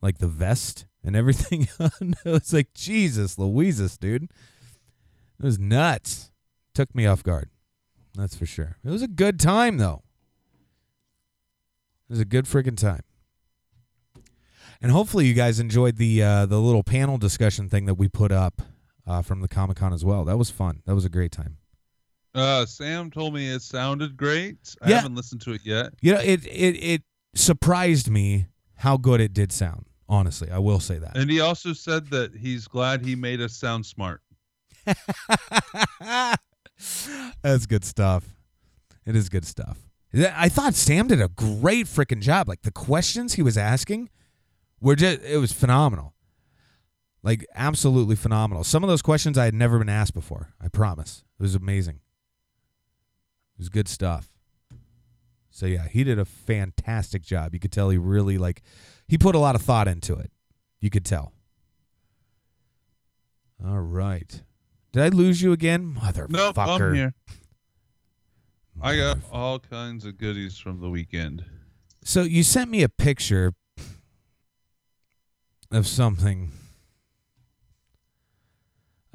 [0.00, 2.14] like the vest and everything on.
[2.24, 4.24] It was like Jesus Louises, dude.
[4.24, 6.30] It was nuts.
[6.74, 7.50] Took me off guard.
[8.14, 8.76] That's for sure.
[8.84, 10.02] It was a good time though.
[12.08, 13.02] It was a good freaking time.
[14.80, 18.30] And hopefully you guys enjoyed the uh, the little panel discussion thing that we put
[18.30, 18.62] up
[19.06, 20.24] uh, from the Comic Con as well.
[20.24, 20.82] That was fun.
[20.86, 21.56] That was a great time.
[22.36, 24.76] Uh, Sam told me it sounded great.
[24.82, 24.96] I Yeah.
[24.96, 25.94] haven't listened to it yet.
[26.02, 27.02] You know, it it it
[27.34, 29.86] surprised me how good it did sound.
[30.08, 31.16] Honestly, I will say that.
[31.16, 34.20] And he also said that he's glad he made us sound smart.
[37.42, 38.24] That's good stuff.
[39.04, 39.78] It is good stuff.
[40.14, 42.48] I thought Sam did a great freaking job.
[42.48, 44.08] Like the questions he was asking
[44.80, 46.14] were just it was phenomenal.
[47.22, 48.62] Like absolutely phenomenal.
[48.64, 50.54] Some of those questions I had never been asked before.
[50.60, 51.24] I promise.
[51.38, 52.00] It was amazing.
[53.56, 54.28] It was good stuff.
[55.50, 57.54] So yeah, he did a fantastic job.
[57.54, 58.62] You could tell he really like
[59.08, 60.30] he put a lot of thought into it.
[60.80, 61.32] You could tell.
[63.64, 64.42] All right.
[64.92, 65.96] Did I lose you again?
[65.98, 66.28] Motherfucker.
[66.28, 67.14] Nope, I'm here.
[68.82, 71.46] I got all kinds of goodies from the weekend.
[72.04, 73.54] So you sent me a picture
[75.72, 76.50] of something.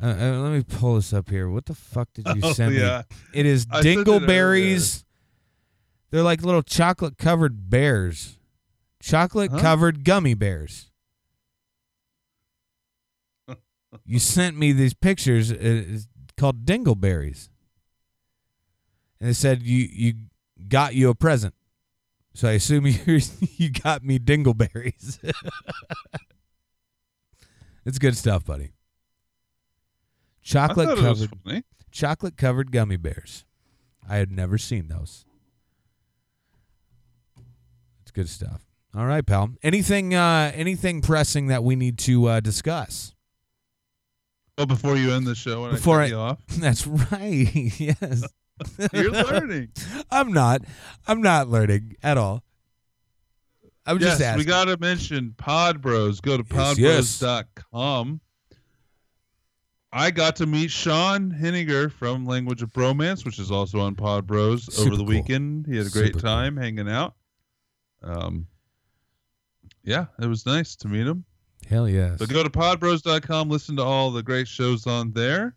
[0.01, 1.47] Uh, uh, let me pull this up here.
[1.49, 3.03] What the fuck did you Oh, send yeah.
[3.09, 3.39] me?
[3.39, 5.03] It is I sent it dingleberries.
[6.09, 8.37] They're like little chocolate covered bears.
[9.01, 10.89] Chocolate covered gummy bears.
[14.05, 15.51] you sent me these pictures.
[15.51, 17.49] uh, It's called dingleberries.
[19.19, 20.13] And it said you you
[20.67, 21.53] got you a present.
[22.33, 23.19] So I assume you
[23.57, 25.19] you got me dingleberries.
[27.85, 28.71] it's good stuff, buddy.
[30.41, 33.45] Chocolate thought it was covered chocolate covered gummy bears.
[34.07, 35.25] I had never seen those.
[38.01, 38.65] It's good stuff.
[38.95, 39.51] All right, pal.
[39.63, 43.13] Anything uh anything pressing that we need to uh discuss?
[44.57, 46.39] Oh, before you end the show and Before I, I you off.
[46.47, 47.49] That's right.
[47.79, 48.23] yes.
[48.93, 49.69] You're learning.
[50.11, 50.61] I'm not.
[51.07, 52.43] I'm not learning at all.
[53.85, 54.37] I'm yes, just asking.
[54.37, 56.21] we got to mention Pod Bros.
[56.21, 56.43] Go to
[56.77, 57.23] Yes, yes.
[59.93, 64.25] I got to meet Sean Henniger from Language of Bromance, which is also on Pod
[64.25, 65.05] Bros over the cool.
[65.05, 65.67] weekend.
[65.67, 66.29] He had a great Super cool.
[66.29, 67.15] time hanging out.
[68.01, 68.47] Um,
[69.83, 71.25] yeah, it was nice to meet him.
[71.69, 72.19] Hell yes.
[72.19, 75.55] So go to podbros.com, listen to all the great shows on there.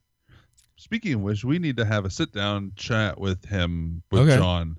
[0.76, 4.36] Speaking of which, we need to have a sit down chat with him, with Okay.
[4.36, 4.76] John.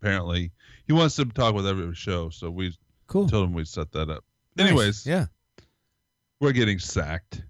[0.00, 0.52] Apparently,
[0.86, 2.76] he wants to talk with every show, so we
[3.06, 3.28] cool.
[3.28, 4.24] told him we'd set that up.
[4.56, 4.68] Nice.
[4.68, 5.26] Anyways, yeah.
[6.40, 7.42] we're getting sacked.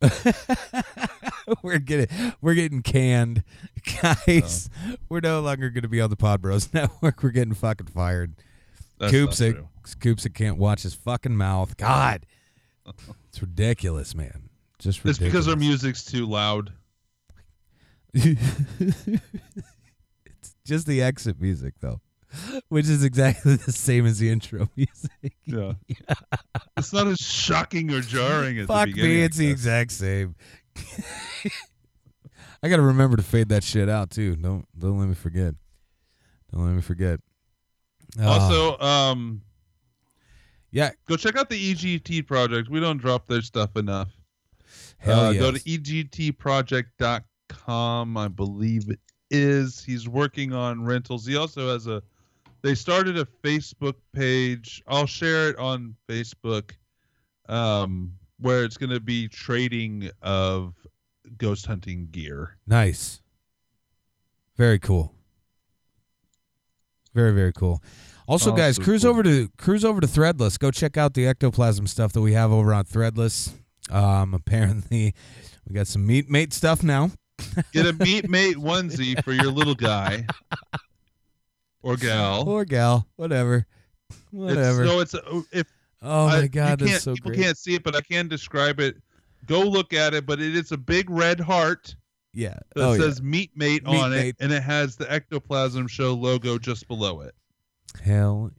[1.62, 3.42] we're getting we're getting canned,
[4.02, 4.70] guys.
[4.86, 4.94] Oh.
[5.08, 7.22] We're no longer going to be on the Pod Bros Network.
[7.22, 8.34] We're getting fucking fired.
[8.98, 9.12] That's.
[9.12, 11.76] Koopsick can't watch his fucking mouth.
[11.76, 12.26] God,
[13.28, 14.50] it's ridiculous, man.
[14.78, 15.18] Just ridiculous.
[15.18, 16.72] It's because our music's too loud.
[18.14, 18.36] it's
[20.64, 22.00] just the exit music though,
[22.68, 25.34] which is exactly the same as the intro music.
[25.46, 25.72] Yeah.
[26.76, 29.10] It's not as shocking or jarring as Fuck the beginning.
[29.10, 30.34] Fuck me, it's the exact same.
[32.62, 34.36] I gotta remember to fade that shit out too.
[34.36, 35.54] Don't don't let me forget.
[36.52, 37.20] Don't let me forget.
[38.20, 39.40] Ah, Also, um,
[40.70, 42.68] yeah, go check out the EGT project.
[42.68, 44.10] We don't drop their stuff enough.
[44.98, 45.62] Hell uh, Go yes.
[45.62, 49.00] to E egtproject.com, I believe it
[49.30, 49.82] is.
[49.82, 51.26] He's working on rentals.
[51.26, 52.02] He also has a.
[52.62, 54.82] They started a Facebook page.
[54.88, 56.72] I'll share it on Facebook,
[57.48, 60.74] um, where it's going to be trading of
[61.36, 62.56] ghost hunting gear.
[62.66, 63.20] nice.
[64.56, 65.14] Very cool.
[67.14, 67.80] Very very cool.
[68.26, 69.10] Also, guys, Also cruise cool.
[69.10, 70.58] over to cruise over to Threadless.
[70.58, 73.52] Go check out the ectoplasm stuff that we have over on Threadless.
[73.90, 75.14] Um, apparently,
[75.66, 77.12] we got some meat mate stuff now.
[77.72, 80.26] Get a meat mate onesie for your little guy
[81.82, 82.48] or gal.
[82.48, 83.66] or gal, whatever,
[84.30, 84.82] whatever.
[84.82, 85.66] It's, no, it's uh, if.
[86.02, 87.42] Oh I- my you God, that's so people great.
[87.42, 88.96] can't see it, but I can describe it.
[89.46, 91.94] Go look at it, but it is a big red heart
[92.34, 92.58] yeah.
[92.74, 92.98] that Oh, yeah.
[93.00, 94.28] says "Meat Mate" Meat on Mate.
[94.28, 97.34] it, and it has the Ectoplasm Show logo just below it.
[98.02, 98.52] Hell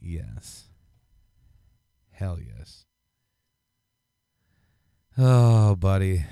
[0.00, 0.64] yes.
[2.12, 2.84] Hell yes.
[5.18, 6.24] Oh, buddy.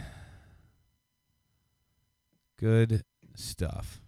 [2.58, 3.02] Good
[3.34, 4.00] stuff.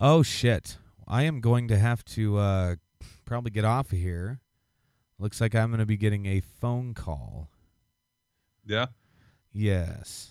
[0.00, 0.76] Oh shit.
[1.06, 2.76] I am going to have to uh
[3.24, 4.40] probably get off of here.
[5.18, 7.48] Looks like I'm going to be getting a phone call.
[8.66, 8.86] Yeah.
[9.52, 10.30] Yes.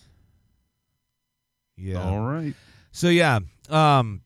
[1.76, 2.02] Yeah.
[2.02, 2.54] All right.
[2.90, 3.40] So yeah,
[3.70, 4.22] um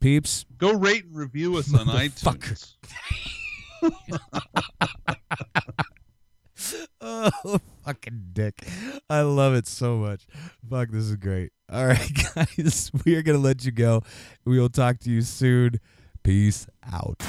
[0.00, 2.74] peeps, Go rate and review us on iTunes.
[7.06, 8.66] oh, fucking dick.
[9.10, 10.22] I love it so much.
[10.70, 11.52] Fuck, this is great.
[11.70, 14.02] All right, guys, we are going to let you go.
[14.46, 15.80] We will talk to you soon.
[16.22, 17.20] Peace out.